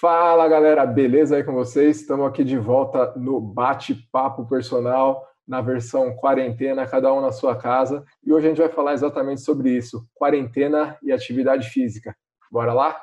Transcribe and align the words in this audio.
Fala 0.00 0.46
galera, 0.46 0.86
beleza 0.86 1.34
aí 1.34 1.42
com 1.42 1.52
vocês? 1.52 2.00
Estamos 2.00 2.24
aqui 2.24 2.44
de 2.44 2.56
volta 2.56 3.12
no 3.16 3.40
Bate-Papo 3.40 4.46
Personal, 4.46 5.26
na 5.44 5.60
versão 5.60 6.14
quarentena, 6.14 6.86
cada 6.86 7.12
um 7.12 7.20
na 7.20 7.32
sua 7.32 7.56
casa. 7.56 8.04
E 8.24 8.32
hoje 8.32 8.46
a 8.46 8.48
gente 8.50 8.60
vai 8.60 8.68
falar 8.68 8.92
exatamente 8.92 9.40
sobre 9.40 9.70
isso: 9.70 10.06
quarentena 10.14 10.96
e 11.02 11.10
atividade 11.10 11.68
física. 11.70 12.14
Bora 12.48 12.72
lá? 12.72 12.96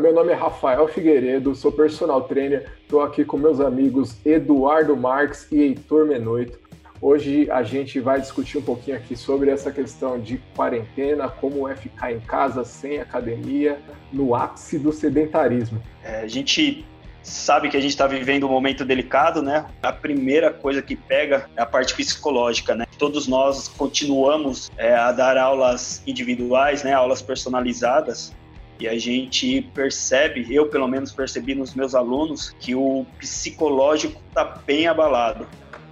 Meu 0.00 0.14
nome 0.14 0.32
é 0.32 0.34
Rafael 0.34 0.88
Figueiredo, 0.88 1.54
sou 1.54 1.70
personal 1.70 2.22
trainer. 2.22 2.72
Estou 2.80 3.02
aqui 3.02 3.26
com 3.26 3.36
meus 3.36 3.60
amigos 3.60 4.24
Eduardo 4.24 4.96
Marques 4.96 5.52
e 5.52 5.60
Heitor 5.60 6.06
Menoito. 6.06 6.58
Hoje 7.00 7.50
a 7.50 7.62
gente 7.62 8.00
vai 8.00 8.20
discutir 8.20 8.58
um 8.58 8.62
pouquinho 8.62 8.96
aqui 8.96 9.16
sobre 9.16 9.50
essa 9.50 9.70
questão 9.70 10.18
de 10.18 10.38
quarentena, 10.56 11.28
como 11.28 11.68
é 11.68 11.76
ficar 11.76 12.12
em 12.12 12.20
casa 12.20 12.64
sem 12.64 12.98
academia, 12.98 13.78
no 14.12 14.34
ápice 14.34 14.78
do 14.78 14.92
sedentarismo. 14.92 15.80
É, 16.02 16.20
a 16.20 16.26
gente 16.26 16.86
sabe 17.22 17.68
que 17.68 17.76
a 17.76 17.80
gente 17.80 17.90
está 17.90 18.06
vivendo 18.06 18.46
um 18.46 18.50
momento 18.50 18.84
delicado, 18.84 19.42
né? 19.42 19.66
A 19.82 19.92
primeira 19.92 20.52
coisa 20.52 20.80
que 20.82 20.94
pega 20.94 21.48
é 21.56 21.62
a 21.62 21.66
parte 21.66 21.94
psicológica, 21.94 22.74
né? 22.74 22.86
Todos 22.98 23.26
nós 23.26 23.66
continuamos 23.66 24.70
é, 24.76 24.94
a 24.94 25.10
dar 25.10 25.36
aulas 25.36 26.02
individuais, 26.06 26.84
né? 26.84 26.92
Aulas 26.92 27.20
personalizadas. 27.20 28.32
E 28.78 28.88
a 28.88 28.98
gente 28.98 29.62
percebe, 29.74 30.46
eu 30.52 30.68
pelo 30.68 30.88
menos 30.88 31.12
percebi 31.12 31.54
nos 31.54 31.74
meus 31.74 31.94
alunos, 31.94 32.54
que 32.58 32.74
o 32.74 33.06
psicológico 33.18 34.20
está 34.28 34.44
bem 34.44 34.86
abalado 34.86 35.46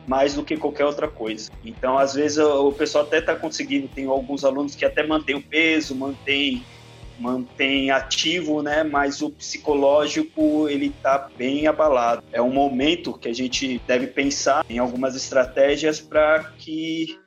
mais 0.07 0.35
do 0.35 0.45
que 0.45 0.57
qualquer 0.57 0.85
outra 0.85 1.09
coisa. 1.09 1.51
Então, 1.65 1.99
às 1.99 2.15
vezes, 2.15 2.39
o 2.39 2.73
pessoal 2.73 3.05
até 3.05 3.19
está 3.19 3.35
conseguindo, 3.35 3.89
tem 3.89 4.07
alguns 4.07 4.45
alunos 4.45 4.75
que 4.75 4.85
até 4.85 5.07
mantém 5.07 5.37
o 5.37 5.43
peso, 5.43 5.95
mantém 5.95 6.65
mantém 7.19 7.91
ativo, 7.91 8.63
né? 8.63 8.83
Mas 8.83 9.23
o 9.23 9.31
psicológico 9.31 10.69
ele 10.69 10.87
está 10.87 11.29
bem 11.37 11.69
abalado. 11.69 12.25
É 12.33 12.43
um 12.43 12.53
momento 12.53 13.17
que 13.17 13.29
a 13.29 13.33
gente 13.33 13.81
deve 13.87 14.09
pensar 14.09 14.65
em 14.69 14.79
algumas 14.79 15.15
estratégias 15.15 16.01
para 16.01 16.45
que 16.59 17.19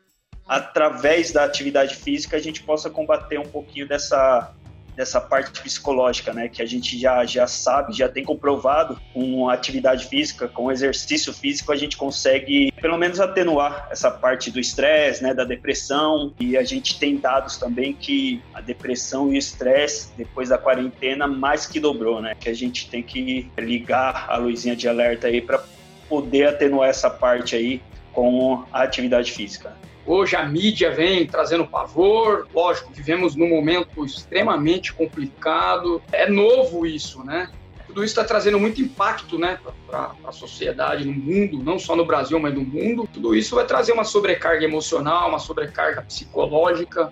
através 0.45 1.31
da 1.31 1.43
atividade 1.43 1.95
física 1.95 2.35
a 2.35 2.39
gente 2.39 2.61
possa 2.61 2.89
combater 2.89 3.39
um 3.39 3.47
pouquinho 3.47 3.87
dessa 3.87 4.53
dessa 4.95 5.19
parte 5.19 5.61
psicológica, 5.61 6.33
né, 6.33 6.47
que 6.47 6.61
a 6.61 6.65
gente 6.65 6.97
já, 6.97 7.25
já 7.25 7.47
sabe, 7.47 7.93
já 7.93 8.07
tem 8.07 8.23
comprovado 8.23 8.99
com 9.13 9.49
atividade 9.49 10.05
física, 10.05 10.47
com 10.47 10.71
exercício 10.71 11.33
físico, 11.33 11.71
a 11.71 11.75
gente 11.75 11.97
consegue 11.97 12.71
pelo 12.81 12.97
menos 12.97 13.19
atenuar 13.19 13.87
essa 13.91 14.09
parte 14.09 14.49
do 14.49 14.59
estresse, 14.59 15.23
né, 15.23 15.33
da 15.33 15.43
depressão, 15.43 16.33
e 16.39 16.57
a 16.57 16.63
gente 16.63 16.99
tem 16.99 17.17
dados 17.17 17.57
também 17.57 17.93
que 17.93 18.41
a 18.53 18.61
depressão 18.61 19.31
e 19.31 19.35
o 19.35 19.37
estresse 19.37 20.09
depois 20.17 20.49
da 20.49 20.57
quarentena 20.57 21.27
mais 21.27 21.65
que 21.65 21.79
dobrou, 21.79 22.21
né, 22.21 22.35
que 22.39 22.49
a 22.49 22.53
gente 22.53 22.89
tem 22.89 23.03
que 23.03 23.49
ligar 23.57 24.25
a 24.29 24.37
luzinha 24.37 24.75
de 24.75 24.87
alerta 24.87 25.27
aí 25.27 25.41
para 25.41 25.63
poder 26.07 26.47
atenuar 26.47 26.89
essa 26.89 27.09
parte 27.09 27.55
aí 27.55 27.81
com 28.13 28.63
a 28.71 28.83
atividade 28.83 29.31
física. 29.31 29.75
Hoje 30.07 30.35
a 30.35 30.45
mídia 30.45 30.91
vem 30.91 31.25
trazendo 31.25 31.65
pavor, 31.65 32.47
lógico, 32.53 32.93
vivemos 32.93 33.35
num 33.35 33.49
momento 33.49 34.05
extremamente 34.05 34.93
complicado. 34.93 35.99
É 36.11 36.29
novo 36.29 36.85
isso, 36.85 37.23
né? 37.23 37.49
Tudo 37.87 38.03
isso 38.03 38.11
está 38.11 38.23
trazendo 38.23 38.59
muito 38.59 38.81
impacto 38.81 39.39
né, 39.39 39.57
para 39.87 40.11
a 40.23 40.31
sociedade, 40.31 41.05
no 41.05 41.13
mundo, 41.13 41.63
não 41.63 41.79
só 41.79 41.95
no 41.95 42.05
Brasil, 42.05 42.39
mas 42.39 42.53
no 42.53 42.61
mundo. 42.61 43.09
Tudo 43.11 43.33
isso 43.33 43.55
vai 43.55 43.65
trazer 43.65 43.93
uma 43.93 44.03
sobrecarga 44.03 44.63
emocional, 44.63 45.29
uma 45.29 45.39
sobrecarga 45.39 46.01
psicológica. 46.01 47.11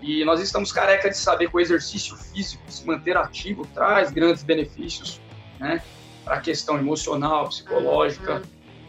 E 0.00 0.24
nós 0.24 0.40
estamos 0.40 0.70
careca 0.70 1.10
de 1.10 1.18
saber 1.18 1.50
que 1.50 1.56
o 1.56 1.60
exercício 1.60 2.16
físico, 2.16 2.62
se 2.68 2.86
manter 2.86 3.16
ativo, 3.16 3.66
traz 3.74 4.10
grandes 4.10 4.42
benefícios 4.42 5.20
né, 5.58 5.82
para 6.24 6.36
a 6.36 6.40
questão 6.40 6.78
emocional, 6.78 7.48
psicológica 7.48 8.40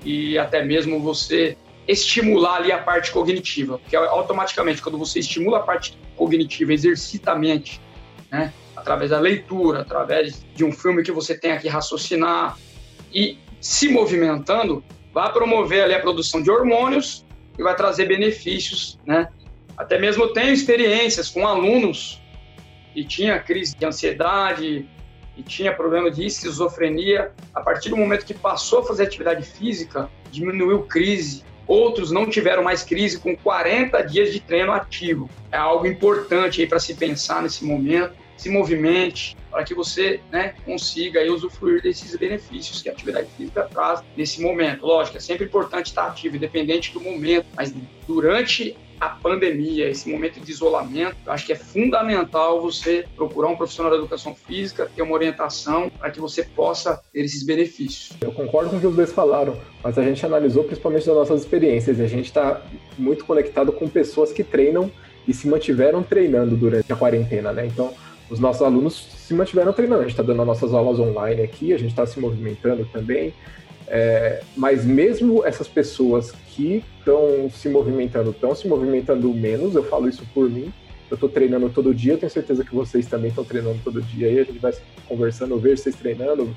e 0.04 0.38
até 0.38 0.64
mesmo 0.64 1.02
você 1.02 1.58
estimular 1.88 2.58
ali 2.58 2.72
a 2.72 2.80
parte 2.80 3.12
cognitiva, 3.12 3.78
porque 3.78 3.96
automaticamente 3.96 4.82
quando 4.82 4.98
você 4.98 5.20
estimula 5.20 5.60
a 5.60 5.64
parte 5.64 5.98
cognitiva, 6.16 6.74
exercita 6.74 7.32
a 7.32 7.36
mente, 7.36 7.80
né, 8.32 8.52
através 8.76 9.12
da 9.12 9.20
leitura, 9.20 9.82
através 9.82 10.46
de 10.54 10.64
um 10.64 10.72
filme 10.72 11.04
que 11.04 11.12
você 11.12 11.38
tenha 11.38 11.58
que 11.58 11.68
raciocinar 11.68 12.58
e 13.14 13.38
se 13.62 13.90
movimentando, 13.90 14.84
vai 15.14 15.32
promover 15.32 15.84
ali 15.84 15.94
a 15.94 16.00
produção 16.00 16.42
de 16.42 16.52
hormônios 16.52 17.26
e 17.58 17.64
vai 17.64 17.76
trazer 17.76 18.06
benefícios, 18.06 19.00
né? 19.06 19.30
Até 19.78 19.98
mesmo 19.98 20.28
tenho 20.34 20.54
experiências 20.54 21.30
com 21.30 21.48
alunos 21.48 22.22
que 22.94 23.04
tinha 23.04 23.40
crise 23.40 23.76
de 23.76 23.86
ansiedade 23.86 24.88
e 25.38 25.44
tinha 25.44 25.74
problema 25.74 26.10
de 26.10 26.26
esquizofrenia, 26.26 27.32
a 27.54 27.62
partir 27.62 27.90
do 27.90 27.98
momento 27.98 28.26
que 28.26 28.34
passou 28.34 28.80
a 28.80 28.84
fazer 28.84 29.04
atividade 29.04 29.44
física, 29.46 30.10
diminuiu 30.32 30.84
crise, 30.84 31.44
Outros 31.68 32.12
não 32.12 32.30
tiveram 32.30 32.64
mais 32.64 32.84
crise 32.84 33.20
com 33.20 33.36
40 33.36 34.02
dias 34.04 34.32
de 34.32 34.40
treino 34.40 34.72
ativo. 34.72 35.30
É 35.52 35.58
algo 35.58 35.88
importante 35.88 36.62
aí 36.62 36.68
para 36.68 36.80
se 36.80 36.94
pensar 36.94 37.42
nesse 37.42 37.66
momento. 37.66 38.14
Se 38.38 38.50
movimente 38.50 39.36
para 39.50 39.64
que 39.64 39.74
você 39.74 40.20
né, 40.30 40.54
consiga 40.66 41.22
aí 41.22 41.30
usufruir 41.30 41.82
desses 41.82 42.14
benefícios 42.18 42.82
que 42.82 42.90
a 42.90 42.92
atividade 42.92 43.30
física 43.38 43.64
traz 43.64 44.04
nesse 44.18 44.42
momento. 44.42 44.86
Lógico, 44.86 45.16
é 45.16 45.22
sempre 45.22 45.46
importante 45.46 45.88
estar 45.88 46.08
ativo, 46.08 46.36
independente 46.36 46.92
do 46.92 47.00
momento, 47.00 47.48
mas 47.56 47.74
durante 48.06 48.76
a 49.00 49.10
pandemia, 49.10 49.90
esse 49.90 50.10
momento 50.10 50.40
de 50.40 50.52
isolamento, 50.52 51.16
acho 51.28 51.46
que 51.46 51.54
é 51.54 51.56
fundamental 51.56 52.62
você 52.62 53.06
procurar 53.16 53.50
um 53.50 53.56
profissional 53.56 53.92
da 53.92 53.98
educação 53.98 54.36
física, 54.36 54.90
ter 54.96 55.02
uma 55.02 55.14
orientação 55.14 55.90
para 55.90 56.10
que 56.12 56.20
você 56.20 56.44
possa 56.44 57.02
ter 57.12 57.22
esses 57.22 57.44
benefícios. 57.44 58.18
Eu 58.22 58.32
concordo 58.32 58.70
com 58.70 58.78
o 58.78 58.80
que 58.80 58.88
os 58.88 58.96
dois 58.96 59.12
falaram, 59.12 59.58
mas 59.84 59.98
a 59.98 60.04
gente 60.04 60.26
analisou 60.26 60.64
principalmente 60.64 61.06
das 61.06 61.16
nossas 61.16 61.42
experiências 61.42 62.00
e 62.00 62.02
a 62.02 62.08
gente 62.08 62.26
está 62.26 62.62
muito 62.98 63.26
conectado 63.26 63.72
com 63.72 63.88
pessoas 63.88 64.32
que 64.32 64.44
treinam 64.44 64.92
e 65.28 65.34
se 65.34 65.48
mantiveram 65.48 66.04
treinando 66.04 66.56
durante 66.56 66.92
a 66.92 66.96
quarentena, 66.96 67.52
né? 67.52 67.66
Então, 67.66 67.94
os 68.30 68.40
nossos 68.40 68.62
alunos 68.62 69.08
se 69.18 69.34
mantiveram 69.34 69.74
treinando. 69.74 70.02
A 70.02 70.04
gente 70.04 70.14
está 70.14 70.24
dando 70.24 70.42
as 70.42 70.48
nossas 70.48 70.74
aulas 70.74 71.00
online 71.00 71.42
aqui, 71.42 71.74
a 71.74 71.78
gente 71.78 71.92
está 71.92 72.06
se 72.06 72.20
movimentando 72.20 72.88
também. 72.92 73.34
É, 73.88 74.42
mas 74.56 74.84
mesmo 74.84 75.46
essas 75.46 75.68
pessoas 75.68 76.32
que 76.50 76.84
estão 77.00 77.50
se 77.50 77.70
movimentando, 77.70 78.32
estão 78.32 78.56
se 78.56 78.68
movimentando 78.68 79.32
menos, 79.34 79.76
eu 79.76 79.84
falo 79.84 80.10
isso 80.10 80.24
por 80.34 80.50
mim. 80.50 80.72
Eu 81.10 81.16
estou 81.16 81.30
treinando 81.30 81.70
todo 81.70 81.94
dia, 81.94 82.18
tenho 82.18 82.32
certeza 82.32 82.66
que 82.66 82.74
vocês 82.74 83.06
também 83.06 83.30
estão 83.30 83.44
treinando 83.44 83.80
todo 83.84 84.02
dia 84.02 84.28
aí, 84.28 84.40
a 84.40 84.44
gente 84.44 84.58
vai 84.58 84.74
conversando, 85.08 85.54
eu 85.54 85.60
vejo 85.60 85.78
vocês 85.78 85.96
treinando. 85.96 86.56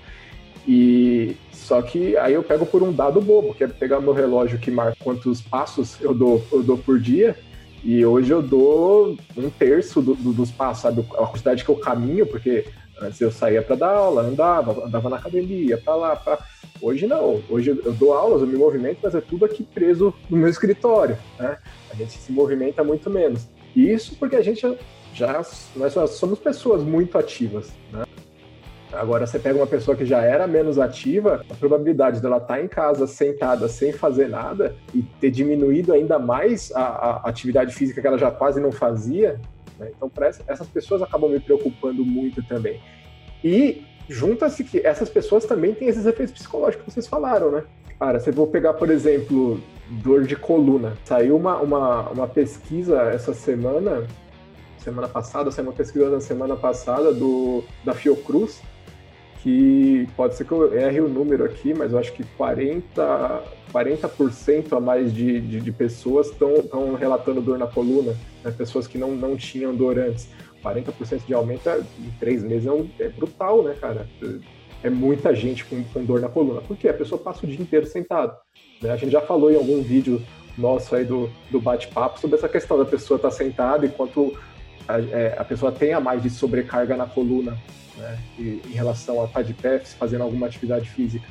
E 0.66 1.36
só 1.52 1.82
que 1.82 2.16
aí 2.16 2.34
eu 2.34 2.42
pego 2.42 2.64
por 2.64 2.82
um 2.82 2.92
dado 2.92 3.20
bobo, 3.20 3.54
que 3.54 3.64
é 3.64 3.68
pegar 3.68 4.00
meu 4.00 4.12
relógio 4.12 4.58
que 4.58 4.70
marca 4.70 4.96
quantos 5.02 5.40
passos 5.40 5.98
eu 6.00 6.14
dou, 6.14 6.44
eu 6.50 6.62
dou 6.62 6.78
por 6.78 6.98
dia. 6.98 7.36
E 7.84 8.04
hoje 8.04 8.32
eu 8.32 8.42
dou 8.42 9.16
um 9.36 9.50
terço 9.50 10.02
do, 10.02 10.14
do, 10.14 10.32
dos 10.32 10.50
passos, 10.50 10.82
sabe? 10.82 11.04
A 11.12 11.26
quantidade 11.26 11.64
que 11.64 11.70
eu 11.70 11.76
caminho, 11.76 12.26
porque 12.26 12.66
antes 13.00 13.20
eu 13.20 13.30
saía 13.30 13.62
para 13.62 13.76
dar 13.76 13.94
aula, 13.94 14.22
andava, 14.22 14.84
andava 14.84 15.08
na 15.08 15.16
academia, 15.16 15.78
para 15.78 15.94
lá, 15.94 16.16
para 16.16 16.38
Hoje 16.80 17.06
não. 17.06 17.42
Hoje 17.48 17.70
eu 17.70 17.92
dou 17.92 18.12
aulas, 18.12 18.40
eu 18.40 18.46
me 18.46 18.56
movimento, 18.56 18.98
mas 19.02 19.14
é 19.14 19.20
tudo 19.20 19.44
aqui 19.44 19.62
preso 19.62 20.14
no 20.30 20.36
meu 20.36 20.48
escritório. 20.48 21.18
Né? 21.38 21.58
A 21.90 21.94
gente 21.94 22.12
se 22.12 22.32
movimenta 22.32 22.84
muito 22.84 23.10
menos. 23.10 23.48
E 23.74 23.92
isso 23.92 24.16
porque 24.16 24.36
a 24.36 24.42
gente 24.42 24.60
já 25.12 25.44
nós 25.74 26.10
somos 26.10 26.38
pessoas 26.38 26.82
muito 26.82 27.18
ativas. 27.18 27.72
Né? 27.92 28.04
Agora, 28.92 29.26
você 29.26 29.38
pega 29.38 29.58
uma 29.58 29.66
pessoa 29.66 29.96
que 29.96 30.04
já 30.04 30.22
era 30.22 30.46
menos 30.46 30.78
ativa, 30.78 31.44
a 31.50 31.54
probabilidade 31.54 32.20
dela 32.20 32.38
estar 32.38 32.54
tá 32.54 32.62
em 32.62 32.68
casa 32.68 33.06
sentada 33.06 33.68
sem 33.68 33.92
fazer 33.92 34.28
nada 34.28 34.74
e 34.94 35.02
ter 35.02 35.30
diminuído 35.30 35.92
ainda 35.92 36.18
mais 36.18 36.72
a, 36.72 36.82
a 36.82 37.28
atividade 37.28 37.74
física 37.74 38.00
que 38.00 38.06
ela 38.06 38.18
já 38.18 38.30
quase 38.30 38.60
não 38.60 38.72
fazia. 38.72 39.38
Né? 39.78 39.90
Então, 39.94 40.10
essas 40.46 40.66
pessoas 40.68 41.02
acabam 41.02 41.30
me 41.30 41.40
preocupando 41.40 42.04
muito 42.04 42.42
também. 42.44 42.80
E 43.44 43.84
junta-se 44.08 44.64
que 44.64 44.84
essas 44.84 45.08
pessoas 45.08 45.44
também 45.44 45.74
têm 45.74 45.88
esses 45.88 46.06
efeitos 46.06 46.34
psicológicos 46.34 46.84
que 46.84 46.92
vocês 46.92 47.06
falaram, 47.06 47.50
né? 47.50 47.64
Cara, 47.98 48.20
se 48.20 48.30
eu 48.30 48.34
vou 48.34 48.46
pegar, 48.46 48.74
por 48.74 48.90
exemplo, 48.90 49.60
dor 49.88 50.24
de 50.24 50.36
coluna. 50.36 50.96
Saiu 51.04 51.36
uma, 51.36 51.56
uma, 51.56 52.08
uma 52.10 52.28
pesquisa 52.28 53.02
essa 53.02 53.34
semana, 53.34 54.06
semana 54.78 55.08
passada, 55.08 55.50
saiu 55.50 55.68
uma 55.68 55.74
pesquisa 55.74 56.08
na 56.08 56.20
semana 56.20 56.56
passada 56.56 57.12
do, 57.12 57.64
da 57.84 57.94
Fiocruz, 57.94 58.62
que 59.42 60.08
pode 60.16 60.34
ser 60.34 60.44
que 60.44 60.52
eu 60.52 60.76
erre 60.76 61.00
o 61.00 61.08
número 61.08 61.44
aqui, 61.44 61.72
mas 61.72 61.92
eu 61.92 61.98
acho 61.98 62.12
que 62.12 62.24
40, 62.36 63.42
40% 63.72 64.76
a 64.76 64.80
mais 64.80 65.12
de, 65.12 65.40
de, 65.40 65.60
de 65.60 65.72
pessoas 65.72 66.28
estão 66.28 66.94
relatando 66.98 67.40
dor 67.40 67.58
na 67.58 67.66
coluna, 67.66 68.14
né? 68.44 68.50
pessoas 68.56 68.86
que 68.86 68.98
não, 68.98 69.12
não 69.12 69.36
tinham 69.36 69.74
dor 69.74 69.98
antes. 69.98 70.28
40% 70.62 71.26
de 71.26 71.34
aumento 71.34 71.68
é, 71.68 71.78
em 71.78 72.10
três 72.18 72.42
meses 72.42 72.66
é, 72.66 72.72
um, 72.72 72.88
é, 72.98 73.08
brutal, 73.08 73.62
né, 73.62 73.74
cara? 73.80 74.08
É 74.82 74.90
muita 74.90 75.34
gente 75.34 75.64
com, 75.64 75.82
com, 75.84 76.04
dor 76.04 76.20
na 76.20 76.28
coluna. 76.28 76.60
Por 76.60 76.76
quê? 76.76 76.88
A 76.88 76.94
pessoa 76.94 77.20
passa 77.20 77.44
o 77.44 77.48
dia 77.48 77.60
inteiro 77.60 77.86
sentado. 77.86 78.36
Né? 78.80 78.90
A 78.90 78.96
gente 78.96 79.10
já 79.10 79.20
falou 79.20 79.50
em 79.50 79.56
algum 79.56 79.82
vídeo 79.82 80.22
nosso 80.56 80.94
aí 80.94 81.04
do, 81.04 81.30
do 81.50 81.60
bate-papo 81.60 82.20
sobre 82.20 82.36
essa 82.36 82.48
questão 82.48 82.78
da 82.78 82.84
pessoa 82.84 83.16
estar 83.16 83.30
tá 83.30 83.34
sentada 83.34 83.86
enquanto 83.86 84.36
a, 84.86 85.00
é, 85.00 85.36
a 85.38 85.44
pessoa 85.44 85.70
tenha 85.70 86.00
mais 86.00 86.22
de 86.22 86.30
sobrecarga 86.30 86.96
na 86.96 87.06
coluna, 87.06 87.56
né, 87.96 88.18
em 88.38 88.72
relação 88.72 89.20
a 89.20 89.26
estar 89.26 89.42
de 89.42 89.54
pé, 89.54 89.78
fazendo 89.80 90.22
alguma 90.22 90.46
atividade 90.46 90.88
física. 90.88 91.26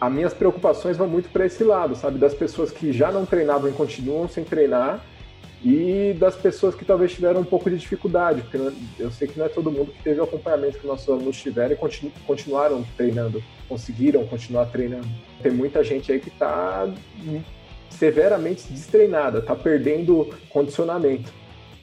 As 0.00 0.12
minhas 0.12 0.32
preocupações 0.32 0.96
vão 0.96 1.08
muito 1.08 1.28
para 1.30 1.46
esse 1.46 1.64
lado, 1.64 1.96
sabe? 1.96 2.16
Das 2.16 2.32
pessoas 2.32 2.70
que 2.70 2.92
já 2.92 3.10
não 3.10 3.26
treinavam 3.26 3.68
e 3.68 3.72
continuam 3.72 4.28
sem 4.28 4.44
treinar, 4.44 5.04
e 5.64 6.12
das 6.18 6.36
pessoas 6.36 6.74
que 6.74 6.84
talvez 6.84 7.12
tiveram 7.12 7.40
um 7.40 7.44
pouco 7.44 7.70
de 7.70 7.78
dificuldade, 7.78 8.42
porque 8.42 8.58
eu 8.98 9.10
sei 9.10 9.26
que 9.26 9.38
não 9.38 9.46
é 9.46 9.48
todo 9.48 9.70
mundo 9.70 9.92
que 9.92 10.02
teve 10.02 10.20
o 10.20 10.24
acompanhamento 10.24 10.78
que 10.78 10.86
nossos 10.86 11.08
alunos 11.08 11.40
tiveram 11.40 11.72
e 11.72 11.76
continu, 11.76 12.12
continuaram 12.26 12.84
treinando, 12.98 13.42
conseguiram 13.66 14.26
continuar 14.26 14.66
treinando. 14.66 15.08
Tem 15.42 15.50
muita 15.50 15.82
gente 15.82 16.12
aí 16.12 16.20
que 16.20 16.28
está 16.28 16.86
severamente 17.88 18.64
destreinada, 18.70 19.38
está 19.38 19.56
perdendo 19.56 20.28
condicionamento. 20.50 21.32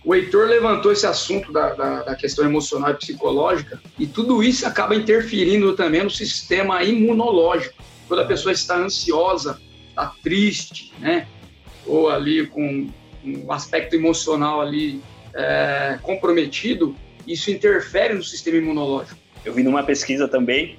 O 0.06 0.14
Heitor 0.14 0.48
levantou 0.48 0.92
esse 0.92 1.08
assunto 1.08 1.52
da, 1.52 1.74
da, 1.74 2.04
da, 2.04 2.16
questão 2.16 2.46
emocional 2.46 2.92
e 2.92 2.96
psicológica, 2.96 3.82
e 3.98 4.06
tudo 4.06 4.44
isso 4.44 4.66
acaba 4.68 4.96
interferindo 4.96 5.76
também 5.76 6.04
no 6.04 6.10
sistema 6.10 6.84
imunológico. 6.84 7.82
Quando 8.08 8.20
a 8.20 8.26
pessoa 8.26 8.52
está 8.52 8.78
ansiosa, 8.78 9.60
está 9.90 10.14
triste, 10.22 10.94
né? 11.00 11.28
ou 11.86 12.10
ali 12.10 12.46
com 12.48 12.90
um 13.24 13.52
aspecto 13.52 13.96
emocional 13.96 14.62
ali 14.62 15.02
é, 15.34 16.00
comprometido, 16.02 16.96
isso 17.28 17.52
interfere 17.52 18.14
no 18.14 18.24
sistema 18.24 18.58
imunológico. 18.58 19.20
Eu 19.44 19.54
vi 19.54 19.64
numa 19.64 19.84
pesquisa 19.84 20.28
também 20.28 20.78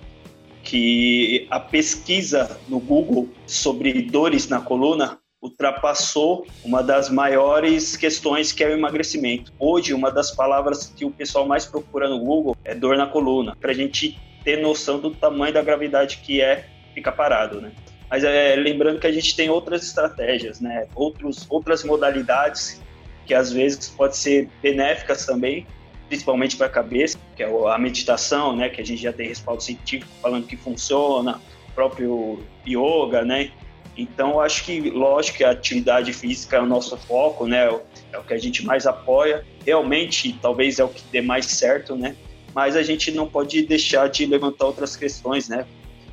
que 0.63 1.47
a 1.51 1.59
pesquisa 1.59 2.59
no 2.69 2.79
Google 2.79 3.29
sobre 3.47 4.03
dores 4.03 4.49
na 4.49 4.61
coluna 4.61 5.19
ultrapassou 5.43 6.47
uma 6.65 6.83
das 6.83 7.11
maiores 7.11 7.97
questões 7.97 8.53
que 8.53 8.63
é 8.63 8.69
o 8.69 8.73
emagrecimento. 8.73 9.53
Hoje, 9.59 9.93
uma 9.93 10.11
das 10.11 10.31
palavras 10.31 10.87
que 10.87 11.05
o 11.05 11.11
pessoal 11.11 11.47
mais 11.47 11.67
procura 11.67 12.09
no 12.09 12.21
Google 12.21 12.57
é 12.65 12.75
dor 12.77 12.97
na 12.97 13.07
coluna, 13.07 13.57
para 13.61 13.73
a 13.73 13.75
gente 13.75 14.17
ter 14.45 14.63
noção 14.63 15.01
do 15.01 15.11
tamanho 15.11 15.53
da 15.53 15.63
gravidade 15.63 16.19
que 16.19 16.41
é 16.41 16.69
ficar 16.95 17.13
parado, 17.13 17.61
né? 17.61 17.73
Mas 18.13 18.25
é, 18.25 18.55
lembrando 18.57 19.01
que 19.01 19.07
a 19.07 19.11
gente 19.11 19.35
tem 19.35 19.49
outras 19.49 19.83
estratégias, 19.83 20.61
né? 20.61 20.87
Outros, 20.95 21.47
outras 21.49 21.83
modalidades 21.83 22.79
que 23.25 23.33
às 23.33 23.51
vezes 23.51 23.89
pode 23.89 24.19
ser 24.19 24.51
benéficas 24.61 25.25
também, 25.25 25.67
principalmente 26.09 26.55
para 26.55 26.67
a 26.67 26.69
cabeça, 26.69 27.17
que 27.35 27.43
é 27.43 27.47
a 27.47 27.79
meditação, 27.79 28.55
né? 28.55 28.69
Que 28.69 28.83
a 28.83 28.85
gente 28.85 29.01
já 29.01 29.15
tem 29.15 29.29
respaldo 29.29 29.63
científico 29.63 30.13
falando 30.21 30.47
que 30.47 30.59
funciona, 30.59 31.41
próprio 31.75 32.41
yoga, 32.69 33.25
né? 33.25 33.51
Então, 33.97 34.41
acho 34.41 34.63
que, 34.65 34.91
lógico, 34.91 35.39
que 35.39 35.45
a 35.45 35.51
atividade 35.53 36.13
física 36.13 36.59
é 36.59 36.61
o 36.61 36.67
nosso 36.67 36.95
foco, 36.99 37.47
né? 37.47 37.65
É 38.13 38.19
o 38.19 38.23
que 38.23 38.35
a 38.35 38.39
gente 38.39 38.63
mais 38.63 38.87
apoia. 38.87 39.43
Realmente, 39.65 40.39
talvez 40.43 40.79
é 40.79 40.85
o 40.85 40.89
que 40.89 41.03
dê 41.11 41.23
mais 41.23 41.47
certo, 41.47 41.97
né? 41.97 42.15
Mas 42.55 42.77
a 42.77 42.83
gente 42.83 43.11
não 43.11 43.27
pode 43.27 43.63
deixar 43.63 44.11
de 44.11 44.27
levantar 44.27 44.67
outras 44.67 44.97
questões, 44.97 45.49
né? 45.49 45.67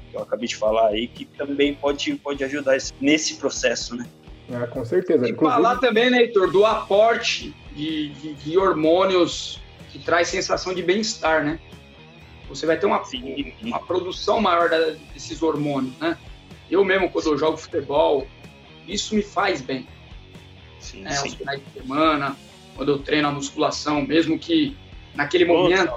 Que 0.10 0.18
eu 0.18 0.22
acabei 0.22 0.48
de 0.48 0.56
falar 0.56 0.88
aí, 0.88 1.08
que 1.08 1.26
também 1.26 1.74
pode, 1.76 2.16
pode 2.16 2.44
ajudar 2.44 2.78
nesse 3.00 3.36
processo, 3.36 3.96
né? 3.96 4.06
É, 4.52 4.66
com 4.68 4.84
certeza. 4.84 5.28
E 5.28 5.32
Inclusive... 5.32 5.62
falar 5.62 5.78
também, 5.78 6.10
né, 6.10 6.22
Heitor, 6.22 6.52
do 6.52 6.66
aporte 6.66 7.54
de, 7.76 8.10
de, 8.10 8.34
de 8.34 8.58
hormônios 8.58 9.62
que 9.92 10.00
traz 10.00 10.28
sensação 10.28 10.74
de 10.74 10.82
bem-estar, 10.82 11.44
né? 11.44 11.60
Você 12.48 12.66
vai 12.66 12.80
ter 12.80 12.88
uma, 12.88 13.04
uma 13.62 13.80
produção 13.80 14.42
maior 14.42 14.70
da, 14.70 14.92
desses 15.14 15.42
hormônios, 15.44 15.96
né? 16.00 16.18
Eu 16.70 16.84
mesmo, 16.84 17.10
quando 17.10 17.28
eu 17.28 17.38
jogo 17.38 17.58
futebol, 17.58 18.28
isso 18.88 19.16
me 19.16 19.22
faz 19.22 19.62
bem. 19.62 19.88
Sim, 20.80 21.02
né? 21.02 21.12
sim. 21.12 21.28
Os 21.28 21.34
finais 21.36 21.62
de 21.64 21.82
semana, 21.82 22.36
quando 22.76 22.92
eu 22.92 23.00
treino 23.00 23.28
a 23.28 23.32
musculação, 23.32 24.02
mesmo 24.02 24.38
que 24.38 24.76
naquele 25.14 25.46
momento 25.46 25.94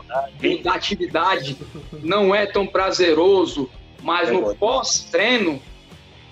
da 0.62 0.74
atividade 0.74 1.56
não 2.02 2.34
é 2.34 2.46
tão 2.46 2.66
prazeroso, 2.66 3.70
mas 4.02 4.28
é 4.28 4.32
no 4.32 4.54
pós-treino, 4.56 5.62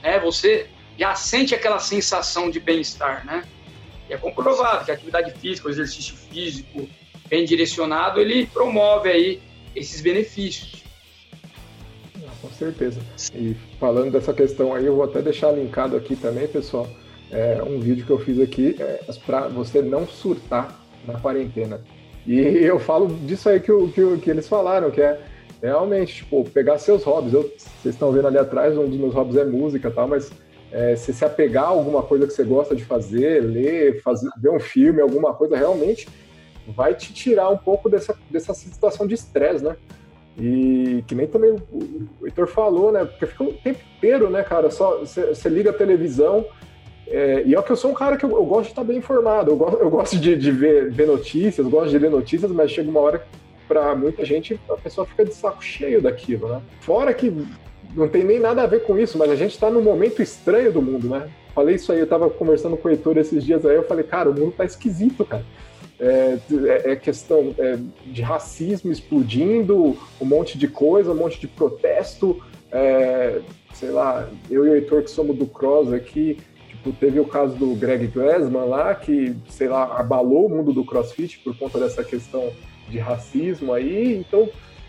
né, 0.03 0.19
você 0.19 0.67
já 0.99 1.15
sente 1.15 1.55
aquela 1.55 1.79
sensação 1.79 2.51
de 2.51 2.61
bem-estar, 2.61 3.25
né? 3.25 3.45
E 4.09 4.13
é 4.13 4.17
comprovado 4.17 4.85
que 4.85 4.91
a 4.91 4.95
atividade 4.95 5.33
física, 5.39 5.69
o 5.69 5.71
exercício 5.71 6.15
físico 6.15 6.89
bem 7.29 7.45
direcionado, 7.45 8.21
ele 8.21 8.47
promove 8.47 9.09
aí 9.09 9.41
esses 9.75 10.01
benefícios. 10.01 10.83
Ah, 12.17 12.33
com 12.43 12.51
certeza. 12.51 13.01
E 13.35 13.55
falando 13.79 14.11
dessa 14.11 14.35
questão 14.35 14.75
aí, 14.75 14.85
eu 14.85 14.97
vou 14.97 15.05
até 15.05 15.23
deixar 15.23 15.53
linkado 15.53 15.97
aqui 15.97 16.17
também, 16.17 16.49
pessoal, 16.49 16.89
é, 17.31 17.63
um 17.63 17.79
vídeo 17.79 18.05
que 18.05 18.11
eu 18.11 18.19
fiz 18.19 18.41
aqui 18.41 18.77
é, 18.79 19.01
para 19.25 19.47
você 19.47 19.81
não 19.81 20.07
surtar 20.07 20.77
na 21.07 21.19
quarentena. 21.21 21.81
E 22.27 22.41
eu 22.61 22.79
falo 22.81 23.07
disso 23.27 23.49
aí 23.49 23.61
que, 23.61 23.73
que, 23.95 24.19
que 24.19 24.31
eles 24.31 24.49
falaram, 24.49 24.91
que 24.91 25.01
é 25.01 25.21
realmente, 25.63 26.17
tipo, 26.17 26.45
pegar 26.51 26.79
seus 26.79 27.03
hobbies. 27.05 27.35
Eu, 27.35 27.43
vocês 27.43 27.95
estão 27.95 28.13
vendo 28.13 28.29
ali 28.29 28.39
atrás, 28.39 28.77
um 28.77 28.89
dos 28.89 28.99
meus 28.99 29.15
hobbies 29.15 29.37
é 29.37 29.45
música 29.45 29.91
tal, 29.91 30.09
mas 30.09 30.31
é, 30.73 30.95
se 30.97 31.13
se 31.13 31.25
apegar 31.25 31.65
a 31.65 31.69
alguma 31.69 32.03
coisa 32.03 32.27
que 32.27 32.33
você 32.33 32.45
gosta 32.45 32.75
de 32.77 32.85
fazer, 32.85 33.43
ler, 33.43 34.01
fazer, 34.03 34.29
ver 34.37 34.51
um 34.51 34.61
filme, 34.61 35.01
alguma 35.01 35.35
coisa, 35.35 35.57
realmente 35.57 36.09
vai 36.69 36.95
te 36.95 37.13
tirar 37.13 37.49
um 37.49 37.57
pouco 37.57 37.89
dessa, 37.89 38.17
dessa 38.31 38.55
situação 38.55 39.07
de 39.07 39.15
estresse, 39.15 39.65
né? 39.65 39.77
E 40.39 41.03
que 41.07 41.15
nem 41.15 41.27
também 41.27 41.51
o, 41.51 42.25
Heitor 42.25 42.47
falou, 42.47 42.93
né? 42.93 43.05
Porque 43.05 43.27
fica 43.27 43.45
o 43.45 43.53
tempo 43.53 43.81
inteiro, 43.97 44.31
né, 44.31 44.43
cara? 44.43 44.71
Só 44.71 45.01
você 45.01 45.49
liga 45.49 45.71
a 45.71 45.75
televisão. 45.75 46.47
É, 47.07 47.43
e 47.45 47.57
é 47.57 47.63
que 47.63 47.73
eu 47.73 47.77
sou 47.77 47.91
um 47.91 47.95
cara 47.95 48.17
que 48.17 48.25
eu, 48.25 48.31
eu 48.31 48.45
gosto 48.45 48.67
de 48.67 48.71
estar 48.71 48.85
bem 48.85 48.99
informado, 48.99 49.51
eu 49.51 49.57
gosto, 49.57 49.79
eu 49.83 49.91
gosto 49.91 50.17
de, 50.17 50.37
de 50.37 50.51
ver, 50.53 50.91
ver 50.93 51.09
notícias, 51.09 51.67
gosto 51.67 51.91
de 51.91 51.99
ler 51.99 52.11
notícias, 52.11 52.53
mas 52.53 52.71
chega 52.71 52.89
uma 52.89 53.01
hora 53.01 53.27
para 53.71 53.95
muita 53.95 54.25
gente, 54.25 54.59
a 54.69 54.77
pessoa 54.77 55.07
fica 55.07 55.25
de 55.25 55.33
saco 55.33 55.63
cheio 55.63 56.03
daquilo, 56.03 56.49
né? 56.49 56.61
Fora 56.81 57.15
que 57.15 57.33
não 57.95 58.09
tem 58.09 58.25
nem 58.25 58.41
nada 58.41 58.65
a 58.65 58.67
ver 58.67 58.83
com 58.83 58.99
isso, 58.99 59.17
mas 59.17 59.31
a 59.31 59.37
gente 59.37 59.53
está 59.53 59.71
num 59.71 59.81
momento 59.81 60.21
estranho 60.21 60.73
do 60.73 60.83
mundo, 60.83 61.09
né? 61.09 61.31
Falei 61.55 61.77
isso 61.77 61.93
aí, 61.93 61.99
eu 61.99 62.05
estava 62.05 62.29
conversando 62.29 62.77
com 62.77 62.89
o 62.89 62.91
Heitor 62.91 63.17
esses 63.17 63.45
dias 63.45 63.65
aí, 63.65 63.77
eu 63.77 63.85
falei, 63.85 64.03
cara, 64.03 64.29
o 64.29 64.35
mundo 64.35 64.55
tá 64.57 64.65
esquisito, 64.65 65.25
cara. 65.25 65.45
É, 66.01 66.39
é, 66.67 66.93
é 66.93 66.97
questão 66.97 67.55
é, 67.59 67.79
de 68.07 68.23
racismo 68.23 68.91
explodindo, 68.91 69.97
um 70.21 70.25
monte 70.25 70.59
de 70.59 70.67
coisa, 70.67 71.13
um 71.13 71.17
monte 71.17 71.39
de 71.39 71.47
protesto. 71.47 72.43
É, 72.73 73.41
sei 73.73 73.91
lá, 73.91 74.29
eu 74.51 74.67
e 74.67 74.71
o 74.71 74.75
Heitor 74.75 75.05
que 75.05 75.11
somos 75.11 75.37
do 75.37 75.47
Cross 75.47 75.93
aqui, 75.93 76.39
tipo, 76.69 76.91
teve 76.93 77.21
o 77.21 77.25
caso 77.25 77.55
do 77.55 77.73
Greg 77.77 78.09
Glassman 78.09 78.65
lá, 78.65 78.93
que, 78.97 79.37
sei 79.49 79.69
lá, 79.69 79.97
abalou 79.97 80.47
o 80.47 80.49
mundo 80.49 80.73
do 80.73 80.85
CrossFit 80.85 81.39
por 81.39 81.57
conta 81.57 81.79
dessa 81.79 82.03
questão 82.03 82.53
de 82.91 82.99
racismo 82.99 83.73
aí, 83.73 84.17
então, 84.17 84.49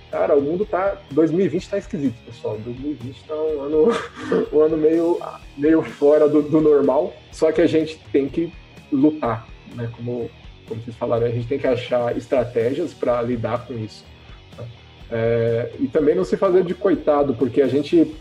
cara, 0.10 0.36
o 0.36 0.42
mundo 0.42 0.66
tá. 0.66 0.98
2020 1.12 1.70
tá 1.70 1.78
esquisito, 1.78 2.16
pessoal. 2.26 2.58
2020 2.58 3.24
tá 3.24 3.36
um 3.36 3.62
ano, 3.62 3.88
um 4.52 4.60
ano 4.60 4.78
meio, 4.78 5.20
meio 5.58 5.82
fora 5.82 6.28
do, 6.28 6.42
do 6.42 6.60
normal, 6.60 7.14
só 7.32 7.52
que 7.52 7.62
a 7.62 7.68
gente 7.68 7.98
tem 8.12 8.28
que 8.28 8.52
lutar, 8.92 9.48
né? 9.76 9.90
Como, 9.96 10.30
como 10.68 10.82
vocês 10.82 10.96
falaram, 10.96 11.28
a 11.28 11.32
gente 11.32 11.48
tem 11.48 11.60
que 11.60 11.68
achar 11.68 12.16
estratégias 12.18 12.94
para 12.94 13.22
lidar 13.22 13.66
com 13.66 13.74
isso. 13.74 14.04
Né? 14.58 14.66
É, 15.12 15.72
e 15.80 15.88
também 15.88 16.16
não 16.16 16.24
se 16.24 16.36
fazer 16.38 16.64
de 16.64 16.74
coitado, 16.74 17.34
porque 17.34 17.62
a 17.62 17.68
gente, 17.68 18.16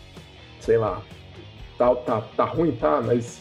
sei 0.61 0.79
lá, 0.79 1.03
tá, 1.77 1.95
tá, 1.95 2.21
tá 2.37 2.45
ruim, 2.45 2.73
tá, 2.73 3.03
mas 3.05 3.41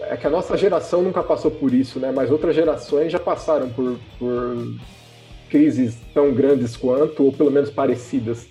é 0.00 0.16
que 0.16 0.26
a 0.26 0.30
nossa 0.30 0.56
geração 0.56 1.02
nunca 1.02 1.22
passou 1.22 1.50
por 1.50 1.74
isso, 1.74 1.98
né? 1.98 2.12
Mas 2.14 2.30
outras 2.30 2.54
gerações 2.54 3.10
já 3.10 3.18
passaram 3.18 3.68
por, 3.70 3.98
por 4.18 4.74
crises 5.48 5.96
tão 6.14 6.32
grandes 6.32 6.76
quanto, 6.76 7.24
ou 7.24 7.32
pelo 7.32 7.50
menos 7.50 7.70
parecidas. 7.70 8.46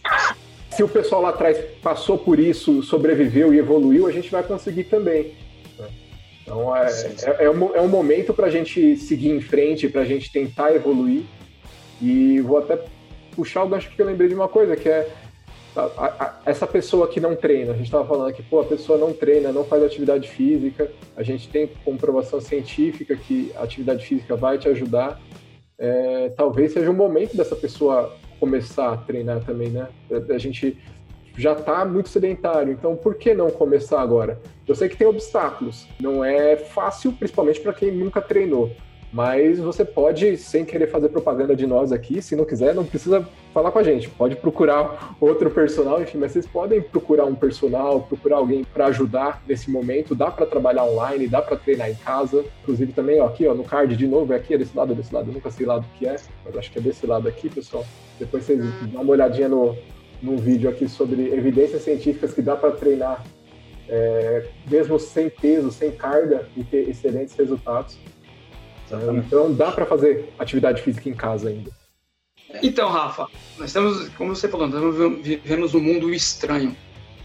Se 0.72 0.84
o 0.84 0.88
pessoal 0.88 1.22
lá 1.22 1.30
atrás 1.30 1.58
passou 1.82 2.18
por 2.18 2.40
isso, 2.40 2.84
sobreviveu 2.84 3.54
e 3.54 3.58
evoluiu, 3.58 4.06
a 4.06 4.12
gente 4.12 4.30
vai 4.30 4.44
conseguir 4.44 4.84
também. 4.84 5.34
Então 6.44 6.76
é, 6.76 6.88
é, 7.24 7.44
é, 7.46 7.50
um, 7.50 7.76
é 7.76 7.82
um 7.82 7.88
momento 7.88 8.34
para 8.34 8.48
a 8.48 8.50
gente 8.50 8.96
seguir 8.96 9.30
em 9.30 9.42
frente, 9.42 9.90
para 9.90 10.02
a 10.02 10.06
gente 10.06 10.32
tentar 10.32 10.74
evoluir. 10.74 11.24
E 12.02 12.40
vou 12.42 12.60
até 12.60 12.80
puxar 13.36 13.64
o 13.64 13.68
gancho 13.68 13.88
porque 13.88 14.02
eu 14.02 14.06
lembrei 14.06 14.30
de 14.30 14.36
uma 14.36 14.48
coisa, 14.48 14.76
que 14.76 14.88
é 14.88 15.10
a, 15.76 15.82
a, 16.06 16.42
essa 16.46 16.66
pessoa 16.66 17.08
que 17.08 17.20
não 17.20 17.36
treina. 17.36 17.74
A 17.74 17.76
gente 17.76 17.86
estava 17.86 18.08
falando 18.08 18.34
que 18.34 18.44
pô, 18.44 18.62
a 18.62 18.66
pessoa 18.66 18.98
não 18.98 19.12
treina, 19.12 19.52
não 19.52 19.64
faz 19.64 19.84
atividade 19.84 20.30
física. 20.30 20.92
A 21.16 21.24
gente 21.24 21.50
tem 21.50 21.70
comprovação 21.84 22.40
científica 22.40 23.16
que 23.16 23.52
a 23.56 23.64
atividade 23.64 24.06
física 24.06 24.36
vai 24.36 24.58
te 24.58 24.70
ajudar 24.70 25.20
é, 25.80 26.30
talvez 26.36 26.74
seja 26.74 26.90
o 26.90 26.94
momento 26.94 27.36
dessa 27.36 27.56
pessoa 27.56 28.16
começar 28.40 28.94
a 28.94 28.98
treinar 28.98 29.44
também, 29.44 29.70
né? 29.70 29.88
A 30.30 30.38
gente 30.38 30.78
já 31.38 31.54
está 31.54 31.86
muito 31.86 32.10
sedentário, 32.10 32.74
então 32.74 32.96
por 32.96 33.16
que 33.16 33.34
não 33.34 33.50
começar 33.52 34.02
agora? 34.02 34.40
Eu 34.68 34.76
sei 34.76 34.90
que 34.90 34.98
tem 34.98 35.08
obstáculos, 35.08 35.88
não 36.00 36.26
é 36.26 36.56
fácil, 36.56 37.14
principalmente 37.14 37.60
para 37.60 37.74
quem 37.74 37.92
nunca 37.92 38.20
treinou, 38.20 38.72
mas 39.14 39.60
você 39.60 39.86
pode, 39.86 40.36
sem 40.38 40.66
querer 40.66 40.88
fazer 40.88 41.10
propaganda 41.10 41.56
de 41.56 41.68
nós 41.68 41.92
aqui, 41.92 42.22
se 42.22 42.36
não 42.36 42.44
quiser, 42.44 42.74
não 42.74 42.86
precisa 42.86 43.28
falar 43.58 43.72
com 43.72 43.80
a 43.80 43.84
gente. 43.84 44.08
Pode 44.08 44.36
procurar 44.36 45.18
outro 45.20 45.50
personal, 45.50 46.00
enfim, 46.00 46.20
mas 46.20 46.32
vocês 46.32 46.46
podem 46.46 46.80
procurar 46.80 47.26
um 47.26 47.34
personal, 47.34 48.02
procurar 48.02 48.38
alguém 48.38 48.64
para 48.64 48.86
ajudar 48.86 49.42
nesse 49.48 49.72
momento. 49.72 50.14
Dá 50.14 50.30
para 50.30 50.46
trabalhar 50.46 50.84
online, 50.84 51.28
dá 51.28 51.42
para 51.42 51.58
treinar 51.58 51.90
em 51.90 51.96
casa. 51.96 52.46
Inclusive 52.62 52.94
também, 52.94 53.20
ó, 53.20 53.26
aqui, 53.26 53.48
ó, 53.48 53.56
no 53.56 53.64
card 53.64 53.96
de 53.96 54.06
novo, 54.06 54.32
é 54.32 54.36
aqui, 54.36 54.54
é 54.54 54.60
desse 54.60 54.78
lado, 54.78 54.94
é 54.94 54.96
desse 54.96 55.12
lado. 55.12 55.32
Eu 55.32 55.34
nunca 55.34 55.50
sei 55.50 55.66
lado 55.66 55.84
que 55.98 56.06
é, 56.06 56.18
mas 56.46 56.56
acho 56.56 56.72
que 56.72 56.78
é 56.78 56.82
desse 56.84 57.08
lado 57.08 57.28
aqui, 57.28 57.50
pessoal. 57.50 57.84
Depois 58.20 58.44
vocês 58.44 58.64
dão 58.94 59.02
uma 59.02 59.14
olhadinha 59.14 59.50
no, 59.50 59.76
no 60.22 60.38
vídeo 60.38 60.70
aqui 60.70 60.88
sobre 60.88 61.34
evidências 61.34 61.82
científicas 61.82 62.36
que 62.36 62.44
dá 62.44 62.56
para 62.56 62.74
treinar 62.74 63.26
é, 63.90 64.46
mesmo 64.70 65.00
sem 65.00 65.32
peso, 65.32 65.72
sem 65.72 65.90
carga 65.90 66.48
e 66.56 66.64
ter 66.64 66.88
excelentes 66.88 67.36
resultados. 67.36 67.98
Exatamente. 68.86 69.26
Então 69.26 69.52
dá 69.52 69.72
para 69.72 69.88
fazer 69.88 70.32
atividade 70.38 70.84
física 70.84 71.10
em 71.10 71.16
casa 71.16 71.50
ainda. 71.50 71.72
Então, 72.62 72.90
Rafa, 72.90 73.28
nós 73.58 73.70
estamos, 73.70 74.10
como 74.10 74.36
você 74.36 74.48
falou, 74.48 74.68
nós 74.68 75.22
vivemos 75.22 75.76
um 75.76 75.82
mundo 75.82 76.14
estranho. 76.14 76.76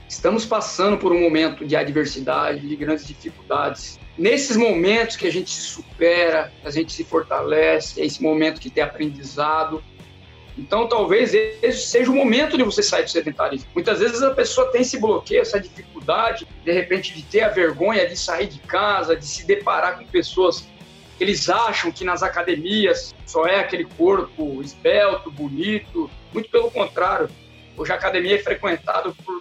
Estamos 0.08 0.44
passando 0.44 0.98
por 0.98 1.12
um 1.12 1.20
momento 1.20 1.64
de 1.64 1.74
adversidade, 1.74 2.68
de 2.68 2.76
grandes 2.76 3.06
dificuldades. 3.06 3.98
Nesses 4.18 4.56
momentos 4.56 5.16
que 5.16 5.26
a 5.26 5.32
gente 5.32 5.48
se 5.48 5.62
supera, 5.62 6.52
a 6.64 6.70
gente 6.70 6.92
se 6.92 7.02
fortalece, 7.02 8.00
é 8.00 8.04
esse 8.04 8.22
momento 8.22 8.60
que 8.60 8.68
tem 8.68 8.82
aprendizado. 8.82 9.82
Então, 10.58 10.86
talvez 10.86 11.32
esse 11.32 11.86
seja 11.86 12.10
o 12.10 12.14
momento 12.14 12.58
de 12.58 12.62
você 12.62 12.82
sair 12.82 13.04
do 13.04 13.10
sedentarismo. 13.10 13.70
Muitas 13.74 14.00
vezes 14.00 14.22
a 14.22 14.32
pessoa 14.32 14.70
tem 14.70 14.82
esse 14.82 14.98
bloqueio, 15.00 15.40
essa 15.40 15.58
dificuldade, 15.58 16.46
de 16.62 16.72
repente, 16.72 17.14
de 17.14 17.22
ter 17.22 17.40
a 17.40 17.48
vergonha 17.48 18.06
de 18.06 18.16
sair 18.16 18.48
de 18.48 18.58
casa, 18.58 19.16
de 19.16 19.24
se 19.24 19.46
deparar 19.46 19.98
com 19.98 20.04
pessoas 20.04 20.68
eles 21.20 21.48
acham 21.48 21.92
que 21.92 22.04
nas 22.04 22.22
academias 22.22 23.14
só 23.26 23.46
é 23.46 23.60
aquele 23.60 23.84
corpo 23.84 24.60
esbelto, 24.60 25.30
bonito. 25.30 26.10
Muito 26.32 26.50
pelo 26.50 26.70
contrário. 26.70 27.28
Hoje 27.76 27.92
a 27.92 27.94
academia 27.94 28.36
é 28.36 28.38
frequentada 28.38 29.12
por 29.24 29.40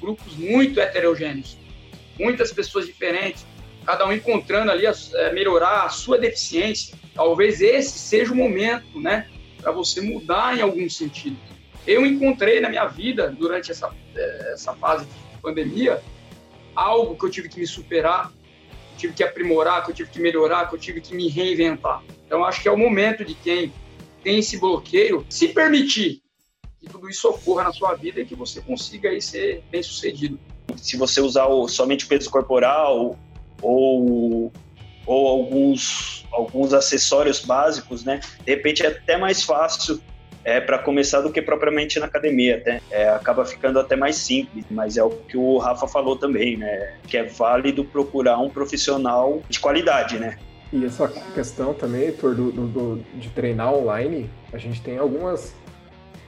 grupos 0.00 0.36
muito 0.36 0.80
heterogêneos. 0.80 1.56
Muitas 2.18 2.52
pessoas 2.52 2.86
diferentes, 2.86 3.46
cada 3.84 4.06
um 4.06 4.12
encontrando 4.12 4.70
ali 4.70 4.86
a, 4.86 4.94
é, 5.14 5.32
melhorar 5.32 5.84
a 5.84 5.88
sua 5.88 6.18
deficiência. 6.18 6.96
Talvez 7.14 7.60
esse 7.60 7.98
seja 7.98 8.32
o 8.32 8.36
momento, 8.36 9.00
né, 9.00 9.28
para 9.60 9.72
você 9.72 10.00
mudar 10.00 10.56
em 10.56 10.60
algum 10.60 10.88
sentido. 10.88 11.36
Eu 11.86 12.04
encontrei 12.04 12.60
na 12.60 12.68
minha 12.68 12.86
vida, 12.86 13.28
durante 13.28 13.70
essa, 13.70 13.92
é, 14.14 14.52
essa 14.52 14.74
fase 14.74 15.06
de 15.06 15.40
pandemia, 15.40 16.02
algo 16.74 17.16
que 17.16 17.24
eu 17.24 17.30
tive 17.30 17.48
que 17.48 17.60
me 17.60 17.66
superar, 17.66 18.32
tive 18.96 19.12
que 19.12 19.22
aprimorar, 19.22 19.84
que 19.84 19.90
eu 19.90 19.94
tive 19.94 20.10
que 20.10 20.20
melhorar, 20.20 20.68
que 20.68 20.74
eu 20.74 20.78
tive 20.78 21.00
que 21.00 21.14
me 21.14 21.28
reinventar. 21.28 22.02
Então, 22.26 22.44
acho 22.44 22.62
que 22.62 22.68
é 22.68 22.72
o 22.72 22.76
momento 22.76 23.24
de 23.24 23.34
quem 23.34 23.72
tem 24.22 24.38
esse 24.38 24.58
bloqueio 24.58 25.24
se 25.28 25.48
permitir 25.48 26.22
que 26.80 26.86
tudo 26.88 27.08
isso 27.08 27.28
ocorra 27.28 27.64
na 27.64 27.72
sua 27.72 27.94
vida 27.94 28.20
e 28.20 28.26
que 28.26 28.34
você 28.34 28.60
consiga 28.60 29.08
aí 29.08 29.20
ser 29.20 29.62
bem 29.70 29.82
sucedido. 29.82 30.38
Se 30.76 30.96
você 30.96 31.20
usar 31.20 31.46
o, 31.46 31.68
somente 31.68 32.04
o 32.04 32.08
peso 32.08 32.30
corporal 32.30 33.18
ou, 33.62 34.52
ou 35.06 35.28
alguns, 35.28 36.26
alguns 36.32 36.72
acessórios 36.74 37.40
básicos, 37.40 38.04
né? 38.04 38.20
De 38.44 38.54
repente 38.54 38.84
é 38.84 38.88
até 38.88 39.16
mais 39.16 39.42
fácil 39.42 40.00
é, 40.46 40.60
para 40.60 40.78
começar 40.78 41.22
do 41.22 41.32
que 41.32 41.42
propriamente 41.42 41.98
na 41.98 42.06
academia, 42.06 42.56
até. 42.58 42.80
É, 42.88 43.08
acaba 43.08 43.44
ficando 43.44 43.80
até 43.80 43.96
mais 43.96 44.14
simples, 44.14 44.64
mas 44.70 44.96
é 44.96 45.02
o 45.02 45.10
que 45.10 45.36
o 45.36 45.58
Rafa 45.58 45.88
falou 45.88 46.16
também, 46.16 46.56
né? 46.56 46.94
Que 47.08 47.16
é 47.16 47.24
válido 47.24 47.84
procurar 47.84 48.38
um 48.38 48.48
profissional 48.48 49.42
de 49.48 49.58
qualidade, 49.58 50.20
né? 50.20 50.38
E 50.72 50.84
essa 50.84 51.08
questão 51.34 51.74
também, 51.74 52.02
Heitor, 52.02 52.36
do, 52.36 52.52
do, 52.52 52.66
do, 52.68 53.04
de 53.14 53.28
treinar 53.30 53.74
online, 53.74 54.30
a 54.52 54.56
gente 54.56 54.80
tem 54.80 54.98
algumas. 54.98 55.52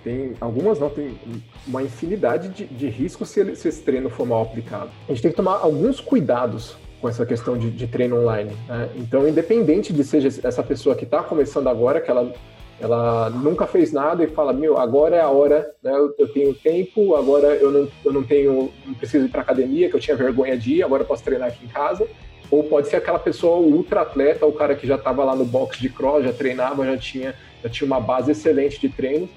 Tem 0.03 0.35
algumas 0.41 0.81
não, 0.81 0.91
tem 0.91 1.17
uma 1.65 1.83
infinidade 1.83 2.49
de, 2.49 2.65
de 2.65 2.89
riscos 2.89 3.29
se, 3.29 3.55
se 3.55 3.69
esse 3.69 3.83
treino 3.83 4.11
for 4.11 4.27
mal 4.27 4.43
aplicado. 4.43 4.91
A 5.09 5.13
gente 5.13 5.23
tem 5.23 5.31
que 5.31 5.37
tomar 5.37 5.59
alguns 5.59 6.01
cuidados 6.01 6.77
com 7.01 7.09
essa 7.09 7.25
questão 7.25 7.57
de, 7.57 7.71
de 7.71 7.87
treino 7.87 8.21
online. 8.21 8.51
Né? 8.67 8.89
Então, 8.97 9.29
independente 9.29 9.93
de 9.93 10.03
seja 10.03 10.29
essa 10.43 10.63
pessoa 10.63 10.97
que 10.97 11.05
está 11.05 11.23
começando 11.23 11.69
agora, 11.69 12.01
que 12.01 12.11
ela 12.11 12.33
ela 12.81 13.29
nunca 13.31 13.67
fez 13.67 13.93
nada 13.93 14.23
e 14.23 14.29
fala, 14.29 14.53
meu, 14.53 14.79
agora 14.79 15.17
é 15.17 15.21
a 15.21 15.29
hora, 15.29 15.69
né? 15.83 15.93
Eu, 15.93 16.15
eu 16.19 16.29
tenho 16.29 16.55
tempo, 16.55 17.17
agora 17.17 17.49
eu 17.49 17.73
não, 17.73 17.89
eu 18.05 18.13
não 18.13 18.23
tenho, 18.23 18.73
não 18.87 18.95
preciso 18.95 19.27
ir 19.27 19.29
para 19.29 19.43
academia, 19.43 19.89
que 19.89 19.97
eu 19.97 20.01
tinha 20.01 20.17
vergonha 20.17 20.57
de 20.57 20.75
ir, 20.75 20.83
agora 20.83 21.03
eu 21.03 21.07
posso 21.07 21.25
treinar 21.25 21.49
aqui 21.49 21.65
em 21.65 21.69
casa. 21.69 22.07
Ou 22.51 22.63
pode 22.65 22.89
ser 22.89 22.97
aquela 22.97 23.19
pessoa 23.19 23.59
ultra 23.59 24.03
atleta, 24.03 24.47
o 24.47 24.53
cara 24.53 24.75
que 24.75 24.87
já 24.87 24.95
estava 24.95 25.25
lá 25.25 25.35
no 25.35 25.45
box 25.45 25.79
de 25.79 25.89
cross, 25.89 26.25
já 26.25 26.33
treinava, 26.33 26.87
já 26.87 26.97
tinha, 26.97 27.35
já 27.63 27.69
tinha 27.69 27.87
uma 27.87 28.01
base 28.01 28.31
excelente 28.31 28.81
de 28.81 28.89
treino. 28.89 29.29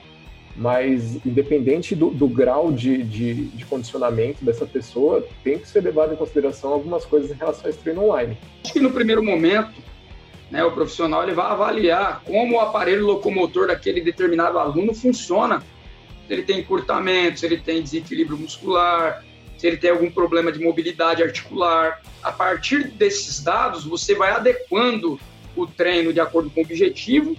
Mas, 0.55 1.25
independente 1.25 1.95
do, 1.95 2.09
do 2.09 2.27
grau 2.27 2.71
de, 2.71 3.03
de, 3.03 3.45
de, 3.45 3.65
condicionamento 3.65 4.43
dessa 4.43 4.65
pessoa, 4.65 5.25
tem 5.43 5.57
que 5.57 5.67
ser 5.67 5.81
levado 5.81 6.13
em 6.13 6.17
consideração 6.17 6.73
algumas 6.73 7.05
coisas 7.05 7.31
em 7.31 7.35
relação 7.35 7.65
a 7.65 7.69
esse 7.69 7.79
treino 7.79 8.03
online. 8.03 8.37
Acho 8.63 8.73
que 8.73 8.79
no 8.79 8.91
primeiro 8.91 9.23
momento, 9.23 9.71
né, 10.51 10.63
o 10.65 10.71
profissional 10.71 11.23
ele 11.23 11.33
vai 11.33 11.45
avaliar 11.45 12.21
como 12.25 12.57
o 12.57 12.59
aparelho 12.59 13.05
locomotor 13.05 13.67
daquele 13.67 14.01
determinado 14.01 14.59
aluno 14.59 14.93
funciona. 14.93 15.63
Se 16.27 16.33
ele 16.33 16.43
tem 16.43 16.59
encurtamento, 16.59 17.39
se 17.39 17.45
ele 17.45 17.57
tem 17.57 17.81
desequilíbrio 17.81 18.37
muscular, 18.37 19.23
se 19.57 19.65
ele 19.65 19.77
tem 19.77 19.91
algum 19.91 20.11
problema 20.11 20.51
de 20.51 20.59
mobilidade 20.59 21.23
articular. 21.23 22.01
A 22.21 22.33
partir 22.33 22.89
desses 22.89 23.41
dados, 23.41 23.85
você 23.85 24.13
vai 24.13 24.31
adequando 24.31 25.17
o 25.55 25.65
treino 25.65 26.11
de 26.11 26.19
acordo 26.19 26.49
com 26.49 26.59
o 26.59 26.63
objetivo, 26.63 27.37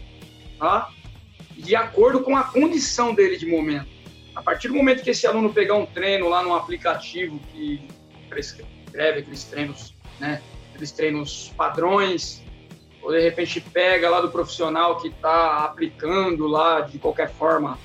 tá? 0.59 0.89
de 1.57 1.77
acordo 1.77 2.21
com 2.21 2.35
a 2.37 2.45
condição 2.45 3.15
dele 3.15 3.37
de 3.37 3.47
momento. 3.47 3.89
A 4.35 4.43
partir 4.43 4.69
do 4.69 4.75
momento 4.75 5.03
que 5.03 5.11
esse 5.11 5.27
aluno 5.27 5.53
pegar 5.53 5.75
um 5.75 5.85
treino 5.85 6.29
lá 6.29 6.43
no 6.43 6.55
aplicativo 6.55 7.39
que 7.53 7.83
prescreve 8.31 9.21
aqueles 9.21 9.45
treinos, 9.45 9.95
né, 10.19 10.41
aqueles 10.71 10.91
treinos 10.93 11.53
padrões, 11.57 12.43
ou 13.03 13.11
de 13.13 13.21
repente 13.21 13.61
pega 13.61 14.09
lá 14.09 14.21
do 14.21 14.31
profissional 14.31 14.99
que 14.99 15.09
está 15.09 15.65
aplicando 15.65 16.47
lá 16.47 16.81
de 16.81 16.99
qualquer 16.99 17.31
forma. 17.33 17.79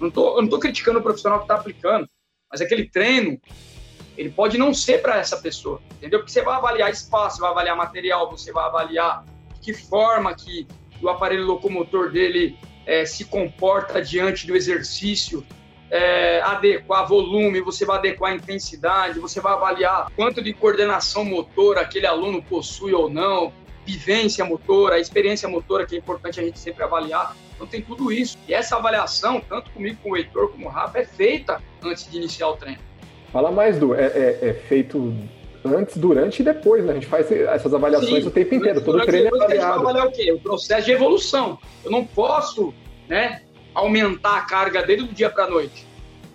Não 0.00 0.10
tô, 0.10 0.30
eu 0.30 0.36
não 0.36 0.44
estou 0.44 0.60
criticando 0.60 0.98
o 0.98 1.02
profissional 1.02 1.38
que 1.38 1.44
está 1.44 1.56
aplicando, 1.56 2.08
mas 2.50 2.60
aquele 2.60 2.88
treino, 2.88 3.38
ele 4.16 4.30
pode 4.30 4.56
não 4.56 4.72
ser 4.72 5.02
para 5.02 5.18
essa 5.18 5.36
pessoa, 5.36 5.80
entendeu? 5.96 6.20
Porque 6.20 6.32
você 6.32 6.42
vai 6.42 6.54
avaliar 6.54 6.90
espaço, 6.90 7.40
vai 7.40 7.50
avaliar 7.50 7.76
material, 7.76 8.30
você 8.30 8.52
vai 8.52 8.64
avaliar 8.64 9.24
que 9.60 9.74
forma 9.74 10.34
que 10.34 10.66
o 11.02 11.08
aparelho 11.08 11.44
locomotor 11.44 12.10
dele 12.10 12.56
é, 12.86 13.04
se 13.04 13.24
comporta 13.24 14.00
diante 14.02 14.46
do 14.46 14.56
exercício, 14.56 15.44
é, 15.90 16.40
adequar 16.42 17.06
volume, 17.06 17.60
você 17.60 17.84
vai 17.84 17.98
adequar 17.98 18.34
intensidade, 18.34 19.18
você 19.18 19.40
vai 19.40 19.52
avaliar 19.52 20.10
quanto 20.14 20.42
de 20.42 20.52
coordenação 20.52 21.24
motora 21.24 21.80
aquele 21.80 22.06
aluno 22.06 22.42
possui 22.42 22.92
ou 22.92 23.10
não, 23.10 23.52
vivência 23.84 24.44
motora, 24.44 24.96
a 24.96 24.98
experiência 24.98 25.48
motora, 25.48 25.86
que 25.86 25.94
é 25.94 25.98
importante 25.98 26.40
a 26.40 26.42
gente 26.42 26.58
sempre 26.58 26.84
avaliar. 26.84 27.36
Então 27.54 27.66
tem 27.66 27.82
tudo 27.82 28.12
isso. 28.12 28.38
E 28.48 28.54
essa 28.54 28.76
avaliação, 28.76 29.40
tanto 29.40 29.70
comigo, 29.70 29.98
com 30.02 30.12
o 30.12 30.16
Heitor, 30.16 30.50
como 30.50 30.66
o 30.66 30.68
Rafa, 30.68 30.98
é 30.98 31.04
feita 31.04 31.62
antes 31.82 32.10
de 32.10 32.16
iniciar 32.16 32.48
o 32.48 32.56
treino. 32.56 32.80
Fala 33.32 33.50
mais, 33.50 33.78
Du. 33.78 33.94
É, 33.94 34.06
é, 34.06 34.38
é 34.42 34.54
feito 34.54 35.14
antes, 35.64 35.96
durante 35.96 36.40
e 36.40 36.44
depois, 36.44 36.84
né? 36.84 36.92
A 36.92 36.94
gente 36.94 37.06
faz 37.06 37.30
essas 37.30 37.72
avaliações 37.72 38.22
Sim, 38.22 38.28
o 38.28 38.30
tempo 38.30 38.54
inteiro. 38.54 38.80
Todo 38.82 39.04
treino 39.04 39.26
é 39.26 39.28
avaliado. 39.28 39.52
A 39.52 39.54
gente 39.54 39.68
vai 39.68 39.78
avaliar 39.78 40.06
o 40.06 40.12
quê? 40.12 40.32
O 40.32 40.40
processo 40.40 40.86
de 40.86 40.92
evolução. 40.92 41.58
Eu 41.84 41.90
não 41.90 42.04
posso, 42.04 42.74
né, 43.08 43.42
aumentar 43.74 44.38
a 44.38 44.42
carga 44.42 44.82
dele 44.82 45.02
do 45.02 45.12
dia 45.12 45.30
para 45.30 45.44
a 45.44 45.50
noite. 45.50 45.86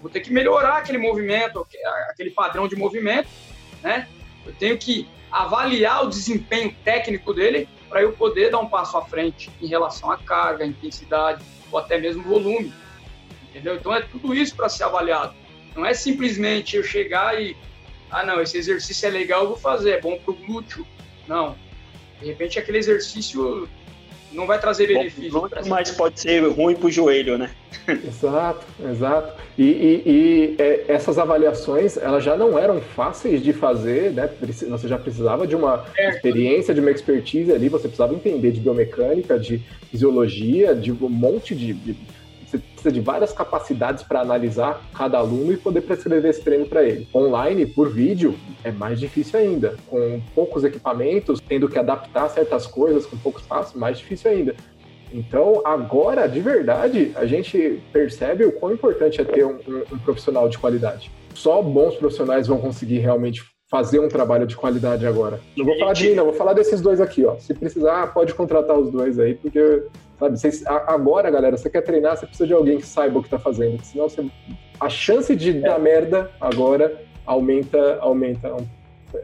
Vou 0.01 0.09
ter 0.09 0.19
que 0.19 0.31
melhorar 0.31 0.77
aquele 0.77 0.99
movimento, 0.99 1.65
aquele 2.09 2.29
padrão 2.29 2.67
de 2.67 2.75
movimento, 2.75 3.27
né? 3.81 4.07
Eu 4.45 4.53
tenho 4.53 4.77
que 4.77 5.07
avaliar 5.31 6.05
o 6.05 6.09
desempenho 6.09 6.75
técnico 6.83 7.33
dele 7.33 7.67
para 7.89 8.01
eu 8.01 8.13
poder 8.13 8.51
dar 8.51 8.59
um 8.59 8.67
passo 8.67 8.97
à 8.97 9.05
frente 9.05 9.51
em 9.61 9.67
relação 9.67 10.11
à 10.11 10.17
carga, 10.17 10.65
intensidade 10.65 11.43
ou 11.71 11.79
até 11.79 11.97
mesmo 11.97 12.23
volume. 12.23 12.73
Entendeu? 13.49 13.75
Então 13.75 13.93
é 13.93 14.01
tudo 14.01 14.33
isso 14.33 14.55
para 14.55 14.69
ser 14.69 14.83
avaliado. 14.83 15.33
Não 15.75 15.85
é 15.85 15.93
simplesmente 15.93 16.75
eu 16.75 16.83
chegar 16.83 17.39
e 17.41 17.55
ah 18.09 18.23
não, 18.25 18.41
esse 18.41 18.57
exercício 18.57 19.07
é 19.07 19.09
legal, 19.09 19.43
eu 19.43 19.49
vou 19.49 19.57
fazer, 19.57 19.91
é 19.91 20.01
bom 20.01 20.17
para 20.17 20.31
o 20.31 20.35
glúteo. 20.35 20.85
Não. 21.27 21.55
De 22.19 22.27
repente 22.27 22.59
aquele 22.59 22.77
exercício 22.77 23.67
não 24.35 24.45
vai 24.45 24.59
trazer 24.59 24.87
benefício. 24.87 25.31
Bom, 25.31 25.47
mas 25.67 25.91
pode 25.91 26.19
ser 26.19 26.45
ruim 26.49 26.75
para 26.75 26.87
o 26.87 26.91
joelho, 26.91 27.37
né? 27.37 27.49
exato, 27.87 28.65
exato. 28.83 29.33
E, 29.57 29.63
e, 29.63 30.03
e 30.05 30.55
é, 30.59 30.85
essas 30.87 31.17
avaliações, 31.17 31.97
elas 31.97 32.23
já 32.23 32.35
não 32.35 32.57
eram 32.57 32.81
fáceis 32.81 33.41
de 33.41 33.53
fazer, 33.53 34.11
né? 34.11 34.29
Você 34.41 34.87
já 34.87 34.97
precisava 34.97 35.47
de 35.47 35.55
uma 35.55 35.85
experiência, 35.97 36.73
de 36.73 36.81
uma 36.81 36.91
expertise 36.91 37.51
ali, 37.51 37.69
você 37.69 37.87
precisava 37.87 38.13
entender 38.13 38.51
de 38.51 38.59
biomecânica, 38.59 39.39
de 39.39 39.61
fisiologia, 39.89 40.75
de 40.75 40.91
um 40.91 41.09
monte 41.09 41.55
de, 41.55 41.73
de 41.73 41.95
precisa 42.85 42.91
de 42.91 43.01
várias 43.01 43.31
capacidades 43.31 44.03
para 44.03 44.21
analisar 44.21 44.81
cada 44.93 45.17
aluno 45.17 45.51
e 45.51 45.57
poder 45.57 45.81
prescrever 45.81 46.29
esse 46.29 46.41
treino 46.41 46.65
para 46.65 46.83
ele. 46.83 47.07
Online, 47.13 47.65
por 47.65 47.89
vídeo, 47.89 48.35
é 48.63 48.71
mais 48.71 48.99
difícil 48.99 49.39
ainda. 49.39 49.75
Com 49.87 50.21
poucos 50.33 50.63
equipamentos, 50.63 51.39
tendo 51.39 51.67
que 51.67 51.79
adaptar 51.79 52.29
certas 52.29 52.67
coisas 52.67 53.05
com 53.05 53.17
poucos 53.17 53.43
passos, 53.43 53.73
mais 53.73 53.97
difícil 53.97 54.31
ainda. 54.31 54.55
Então, 55.11 55.61
agora, 55.65 56.27
de 56.27 56.39
verdade, 56.39 57.11
a 57.15 57.25
gente 57.25 57.81
percebe 57.91 58.45
o 58.45 58.51
quão 58.51 58.73
importante 58.73 59.21
é 59.21 59.23
ter 59.23 59.45
um, 59.45 59.57
um, 59.67 59.83
um 59.93 59.97
profissional 59.99 60.47
de 60.49 60.57
qualidade. 60.57 61.09
Só 61.33 61.61
bons 61.61 61.95
profissionais 61.95 62.47
vão 62.47 62.57
conseguir 62.57 62.99
realmente 62.99 63.43
fazer 63.69 63.99
um 63.99 64.07
trabalho 64.07 64.45
de 64.45 64.55
qualidade 64.55 65.05
agora. 65.05 65.39
Não 65.57 65.65
vou 65.65 65.77
falar 65.79 65.93
de 65.93 66.09
mim, 66.09 66.15
não, 66.15 66.25
vou 66.25 66.33
falar 66.33 66.53
desses 66.53 66.81
dois 66.81 67.01
aqui, 67.01 67.25
ó. 67.25 67.35
Se 67.39 67.53
precisar, 67.53 68.13
pode 68.13 68.33
contratar 68.33 68.77
os 68.77 68.91
dois 68.91 69.17
aí, 69.17 69.33
porque, 69.33 69.83
sabe, 70.19 70.39
vocês, 70.39 70.65
agora, 70.65 71.29
galera, 71.29 71.57
você 71.57 71.69
quer 71.69 71.81
treinar, 71.81 72.17
você 72.17 72.25
precisa 72.25 72.47
de 72.47 72.53
alguém 72.53 72.77
que 72.77 72.85
saiba 72.85 73.19
o 73.19 73.23
que 73.23 73.29
tá 73.29 73.39
fazendo, 73.39 73.83
senão 73.83 74.09
você, 74.09 74.25
a 74.79 74.89
chance 74.89 75.35
de 75.35 75.53
dar 75.53 75.79
merda 75.79 76.31
agora 76.39 77.01
aumenta, 77.25 77.97
aumenta 77.99 78.55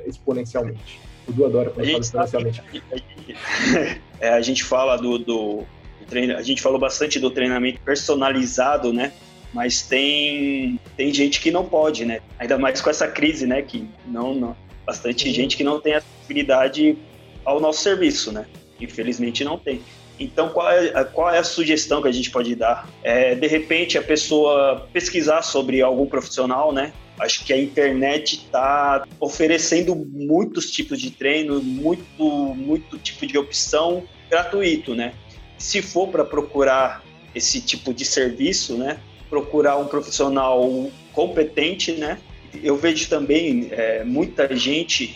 exponencialmente. 0.06 1.00
O 1.28 1.32
Du 1.32 1.46
adora 1.46 1.70
quando 1.70 1.88
fala 1.88 2.00
exponencialmente. 2.00 2.64
é, 4.20 4.30
a 4.30 4.42
gente 4.42 4.64
fala 4.64 4.98
do, 4.98 5.20
do, 5.20 5.58
do 6.00 6.06
treino, 6.08 6.36
a 6.36 6.42
gente 6.42 6.62
falou 6.62 6.80
bastante 6.80 7.20
do 7.20 7.30
treinamento 7.30 7.80
personalizado, 7.82 8.92
né? 8.92 9.14
mas 9.54 9.82
tem, 9.82 10.80
tem 10.96 11.14
gente 11.14 11.42
que 11.42 11.52
não 11.52 11.66
pode, 11.66 12.06
né? 12.06 12.22
Ainda 12.40 12.58
mais 12.58 12.82
com 12.82 12.90
essa 12.90 13.08
crise, 13.08 13.46
né? 13.46 13.62
Que 13.62 13.88
não, 14.06 14.34
não 14.34 14.56
bastante 14.86 15.28
uhum. 15.28 15.34
gente 15.34 15.58
que 15.58 15.64
não 15.64 15.80
tem 15.80 15.94
acessibilidade 15.94 16.98
ao 17.44 17.60
nosso 17.60 17.82
serviço, 17.82 18.32
né? 18.32 18.46
Infelizmente 18.80 19.44
não 19.44 19.58
tem. 19.58 19.82
Então, 20.24 20.50
qual 20.50 20.70
é, 20.70 21.04
qual 21.06 21.30
é 21.30 21.40
a 21.40 21.44
sugestão 21.44 22.02
que 22.02 22.08
a 22.08 22.12
gente 22.12 22.30
pode 22.30 22.56
dar? 22.56 22.90
É, 23.04 23.36
de 23.36 23.48
repente, 23.48 23.98
a 23.98 24.02
pessoa 24.02 24.88
pesquisar 24.94 25.42
sobre 25.42 25.82
algum 25.82 26.06
profissional, 26.06 26.72
né? 26.72 26.94
Acho 27.20 27.44
que 27.46 27.54
a 27.54 27.58
internet 27.58 28.36
está 28.36 29.06
oferecendo 29.20 29.96
muitos 29.96 30.72
tipos 30.72 31.00
de 31.00 31.12
treino, 31.12 31.62
muito, 31.62 32.24
muito 32.56 32.98
tipo 32.98 33.26
de 33.26 33.38
opção 33.38 34.04
gratuito, 34.30 34.96
né? 34.96 35.14
Se 35.58 35.82
for 35.82 36.08
para 36.08 36.26
procurar 36.26 37.04
esse 37.36 37.62
tipo 37.62 37.94
de 37.94 38.04
serviço, 38.04 38.78
né? 38.78 39.00
procurar 39.32 39.78
um 39.78 39.88
profissional 39.88 40.92
competente, 41.14 41.94
né? 41.94 42.20
Eu 42.62 42.76
vejo 42.76 43.08
também 43.08 43.70
é, 43.72 44.04
muita 44.04 44.54
gente 44.56 45.16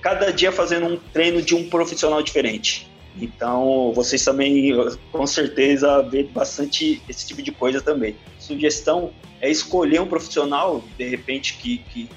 cada 0.00 0.32
dia 0.32 0.50
fazendo 0.50 0.86
um 0.86 0.96
treino 1.12 1.42
de 1.42 1.54
um 1.54 1.68
profissional 1.68 2.22
diferente. 2.22 2.90
Então, 3.20 3.92
vocês 3.94 4.24
também, 4.24 4.72
com 5.10 5.26
certeza, 5.26 6.02
vê 6.02 6.24
bastante 6.24 7.02
esse 7.08 7.26
tipo 7.26 7.42
de 7.42 7.52
coisa 7.52 7.80
também. 7.80 8.16
Sugestão 8.38 9.12
é 9.40 9.50
escolher 9.50 10.00
um 10.00 10.06
profissional, 10.06 10.82
de 10.96 11.08
repente, 11.08 11.58
que, 11.58 11.78
que 11.78 12.08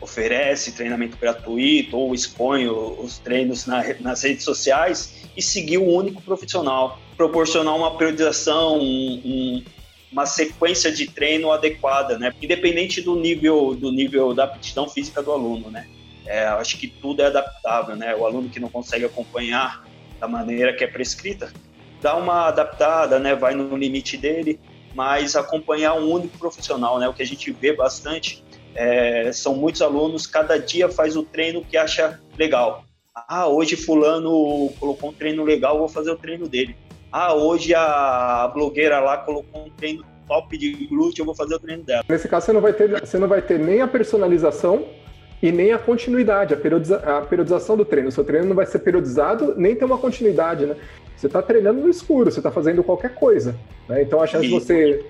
oferece 0.00 0.72
treinamento 0.72 1.16
gratuito 1.16 1.96
ou 1.96 2.14
expõe 2.14 2.68
os 2.68 3.18
treinos 3.18 3.66
na, 3.66 3.82
nas 4.00 4.22
redes 4.22 4.44
sociais 4.44 5.26
e 5.36 5.42
seguir 5.42 5.78
um 5.78 5.92
único 5.92 6.22
profissional. 6.22 6.98
Proporcionar 7.16 7.76
uma 7.76 7.96
periodização, 7.96 8.78
um, 8.78 9.20
um, 9.24 9.64
uma 10.10 10.24
sequência 10.24 10.90
de 10.90 11.08
treino 11.08 11.50
adequada, 11.50 12.18
né? 12.18 12.32
Independente 12.40 13.02
do 13.02 13.16
nível 13.16 13.74
do 13.74 13.90
nível 13.90 14.32
da 14.32 14.44
aptidão 14.44 14.88
física 14.88 15.22
do 15.22 15.32
aluno, 15.32 15.70
né? 15.70 15.88
É, 16.24 16.46
acho 16.46 16.78
que 16.78 16.86
tudo 16.86 17.22
é 17.22 17.26
adaptável, 17.26 17.96
né? 17.96 18.14
O 18.14 18.24
aluno 18.24 18.48
que 18.48 18.60
não 18.60 18.68
consegue 18.68 19.04
acompanhar 19.04 19.87
da 20.20 20.28
maneira 20.28 20.72
que 20.72 20.84
é 20.84 20.86
prescrita, 20.86 21.52
dá 22.00 22.16
uma 22.16 22.46
adaptada, 22.46 23.18
né? 23.18 23.34
Vai 23.34 23.54
no 23.54 23.76
limite 23.76 24.16
dele, 24.16 24.60
mas 24.94 25.36
acompanhar 25.36 25.94
um 25.94 26.10
único 26.10 26.38
profissional, 26.38 26.98
né? 26.98 27.08
O 27.08 27.14
que 27.14 27.22
a 27.22 27.26
gente 27.26 27.50
vê 27.52 27.72
bastante 27.72 28.44
é, 28.74 29.30
são 29.32 29.54
muitos 29.54 29.82
alunos, 29.82 30.26
cada 30.26 30.58
dia 30.58 30.88
faz 30.88 31.16
o 31.16 31.22
treino 31.22 31.64
que 31.64 31.76
acha 31.76 32.20
legal. 32.36 32.84
Ah, 33.14 33.48
hoje 33.48 33.74
fulano 33.74 34.72
colocou 34.78 35.10
um 35.10 35.12
treino 35.12 35.42
legal, 35.44 35.78
vou 35.78 35.88
fazer 35.88 36.10
o 36.10 36.16
treino 36.16 36.48
dele 36.48 36.76
ah, 37.10 37.34
hoje 37.34 37.74
a 37.74 38.50
blogueira 38.52 39.00
lá 39.00 39.16
colocou 39.16 39.66
um 39.66 39.70
treino 39.70 40.04
top 40.26 40.58
de 40.58 40.86
glúteo, 40.86 41.22
eu 41.22 41.26
vou 41.26 41.34
fazer 41.34 41.54
o 41.54 41.58
treino 41.58 41.82
dela. 41.82 42.04
Nesse 42.08 42.28
caso, 42.28 42.46
você 42.46 42.52
não 42.52 42.60
vai 42.60 42.72
ter, 42.72 43.00
você 43.00 43.18
não 43.18 43.28
vai 43.28 43.40
ter 43.40 43.58
nem 43.58 43.80
a 43.80 43.88
personalização 43.88 44.84
e 45.42 45.52
nem 45.52 45.72
a 45.72 45.78
continuidade, 45.78 46.52
a, 46.52 46.56
periodiza, 46.56 46.96
a 46.98 47.20
periodização 47.20 47.76
do 47.76 47.84
treino. 47.84 48.08
O 48.08 48.12
seu 48.12 48.24
treino 48.24 48.46
não 48.48 48.56
vai 48.56 48.66
ser 48.66 48.80
periodizado, 48.80 49.54
nem 49.56 49.74
ter 49.74 49.84
uma 49.84 49.98
continuidade, 49.98 50.66
né? 50.66 50.76
Você 51.16 51.26
está 51.26 51.42
treinando 51.42 51.80
no 51.80 51.88
escuro, 51.88 52.30
você 52.30 52.38
está 52.38 52.50
fazendo 52.50 52.82
qualquer 52.82 53.14
coisa. 53.14 53.56
Né? 53.88 54.02
Então 54.02 54.20
a 54.20 54.26
chance 54.26 54.46
de 54.46 54.52
você. 54.52 55.04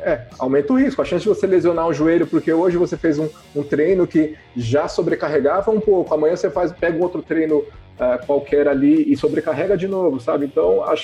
É, 0.00 0.26
aumenta 0.38 0.72
o 0.72 0.78
risco. 0.78 1.02
A 1.02 1.04
chance 1.04 1.24
de 1.24 1.28
você 1.28 1.46
lesionar 1.46 1.88
o 1.88 1.92
joelho, 1.92 2.26
porque 2.26 2.52
hoje 2.52 2.76
você 2.76 2.96
fez 2.96 3.18
um, 3.18 3.28
um 3.54 3.64
treino 3.64 4.06
que 4.06 4.36
já 4.56 4.86
sobrecarregava 4.86 5.72
um 5.72 5.80
pouco, 5.80 6.14
amanhã 6.14 6.36
você 6.36 6.48
faz, 6.48 6.72
pega 6.72 6.96
um 6.96 7.02
outro 7.02 7.20
treino 7.20 7.64
uh, 7.98 8.24
qualquer 8.26 8.68
ali 8.68 9.10
e 9.10 9.16
sobrecarrega 9.16 9.76
de 9.76 9.88
novo, 9.88 10.20
sabe? 10.20 10.46
Então 10.46 10.82
a, 10.82 10.94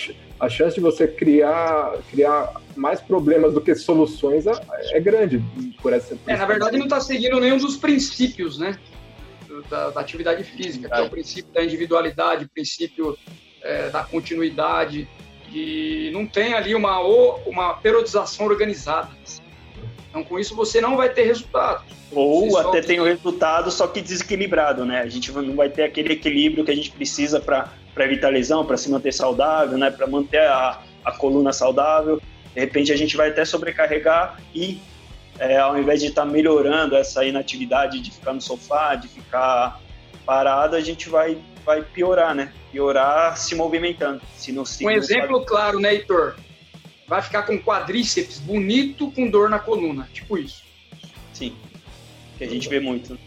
a 0.40 0.48
chance 0.48 0.74
de 0.74 0.80
você 0.80 1.06
criar, 1.06 1.94
criar 2.10 2.60
mais 2.76 3.00
problemas 3.00 3.52
do 3.52 3.60
que 3.60 3.74
soluções 3.74 4.46
é, 4.46 4.52
é 4.92 5.00
grande 5.00 5.42
por 5.82 5.92
essa. 5.92 6.16
É, 6.26 6.36
na 6.36 6.46
verdade 6.46 6.76
não 6.76 6.84
está 6.84 7.00
seguindo 7.00 7.38
nenhum 7.40 7.58
dos 7.58 7.76
princípios, 7.76 8.58
né? 8.58 8.78
Da, 9.70 9.90
da 9.90 10.00
atividade 10.00 10.42
física, 10.42 10.88
que 10.88 10.94
é 10.94 11.02
o 11.02 11.10
princípio 11.10 11.52
da 11.52 11.62
individualidade, 11.62 12.44
o 12.44 12.48
princípio 12.48 13.16
é, 13.62 13.88
da 13.88 14.02
continuidade, 14.02 15.08
e 15.52 16.10
não 16.12 16.26
tem 16.26 16.54
ali 16.54 16.74
uma, 16.74 16.98
uma 17.46 17.74
periodização 17.74 18.46
organizada. 18.46 19.10
Então, 20.14 20.22
com 20.22 20.38
isso, 20.38 20.54
você 20.54 20.80
não 20.80 20.96
vai 20.96 21.08
ter 21.08 21.24
resultado. 21.24 21.82
Ou 22.12 22.48
você 22.48 22.68
até 22.68 22.82
só... 22.82 22.86
tem 22.86 23.00
o 23.00 23.04
resultado, 23.04 23.68
só 23.72 23.88
que 23.88 24.00
desequilibrado, 24.00 24.84
né? 24.84 25.00
A 25.00 25.08
gente 25.08 25.32
não 25.32 25.56
vai 25.56 25.68
ter 25.68 25.82
aquele 25.82 26.12
equilíbrio 26.12 26.64
que 26.64 26.70
a 26.70 26.76
gente 26.76 26.92
precisa 26.92 27.40
para 27.40 27.68
evitar 27.98 28.28
lesão, 28.28 28.64
para 28.64 28.76
se 28.76 28.88
manter 28.88 29.12
saudável, 29.12 29.76
né? 29.76 29.90
Para 29.90 30.06
manter 30.06 30.42
a, 30.42 30.80
a 31.04 31.10
coluna 31.10 31.52
saudável. 31.52 32.22
De 32.54 32.60
repente, 32.60 32.92
a 32.92 32.96
gente 32.96 33.16
vai 33.16 33.30
até 33.30 33.44
sobrecarregar 33.44 34.40
e, 34.54 34.80
é, 35.40 35.56
ao 35.56 35.76
invés 35.76 36.00
de 36.00 36.06
estar 36.06 36.24
tá 36.24 36.30
melhorando 36.30 36.94
essa 36.94 37.24
inatividade 37.24 37.98
de 37.98 38.12
ficar 38.12 38.34
no 38.34 38.40
sofá, 38.40 38.94
de 38.94 39.08
ficar 39.08 39.80
parado, 40.24 40.76
a 40.76 40.80
gente 40.80 41.08
vai, 41.08 41.36
vai 41.66 41.82
piorar, 41.82 42.36
né? 42.36 42.52
Piorar 42.70 43.36
se 43.36 43.56
movimentando. 43.56 44.22
Se 44.36 44.52
não, 44.52 44.64
se 44.64 44.86
um 44.86 44.90
exemplo 44.92 45.44
claro, 45.44 45.80
né, 45.80 45.92
Heitor? 45.92 46.36
Vai 47.06 47.22
ficar 47.22 47.42
com 47.42 47.58
quadríceps 47.58 48.38
bonito 48.38 49.10
com 49.12 49.28
dor 49.28 49.48
na 49.48 49.58
coluna, 49.58 50.08
tipo 50.12 50.38
isso. 50.38 50.62
Sim, 51.32 51.54
que 52.38 52.44
a 52.44 52.48
gente 52.48 52.68
vê 52.68 52.80
muito. 52.80 53.18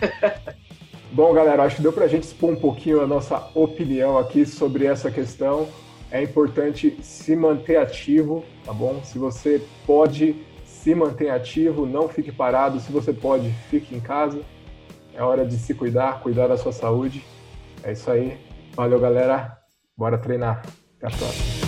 Bom, 1.12 1.32
galera, 1.34 1.64
acho 1.64 1.76
que 1.76 1.82
deu 1.82 1.92
para 1.92 2.04
a 2.04 2.08
gente 2.08 2.22
expor 2.22 2.50
um 2.50 2.56
pouquinho 2.56 3.00
a 3.00 3.06
nossa 3.06 3.50
opinião 3.54 4.16
aqui 4.16 4.46
sobre 4.46 4.86
essa 4.86 5.10
questão. 5.10 5.68
É 6.10 6.22
importante 6.22 6.96
se 7.02 7.34
manter 7.34 7.76
ativo, 7.76 8.44
tá 8.64 8.72
bom? 8.72 9.00
Se 9.02 9.18
você 9.18 9.60
pode 9.86 10.36
se 10.64 10.94
manter 10.94 11.30
ativo, 11.30 11.84
não 11.84 12.08
fique 12.08 12.32
parado. 12.32 12.80
Se 12.80 12.90
você 12.90 13.12
pode, 13.12 13.50
fique 13.68 13.94
em 13.94 14.00
casa. 14.00 14.40
É 15.14 15.22
hora 15.22 15.44
de 15.44 15.56
se 15.56 15.74
cuidar, 15.74 16.20
cuidar 16.20 16.46
da 16.46 16.56
sua 16.56 16.72
saúde. 16.72 17.24
É 17.82 17.92
isso 17.92 18.10
aí. 18.10 18.38
Valeu, 18.74 18.98
galera. 18.98 19.58
Bora 19.96 20.16
treinar. 20.16 20.62
Até 20.96 21.06
a 21.06 21.18
próxima. 21.18 21.59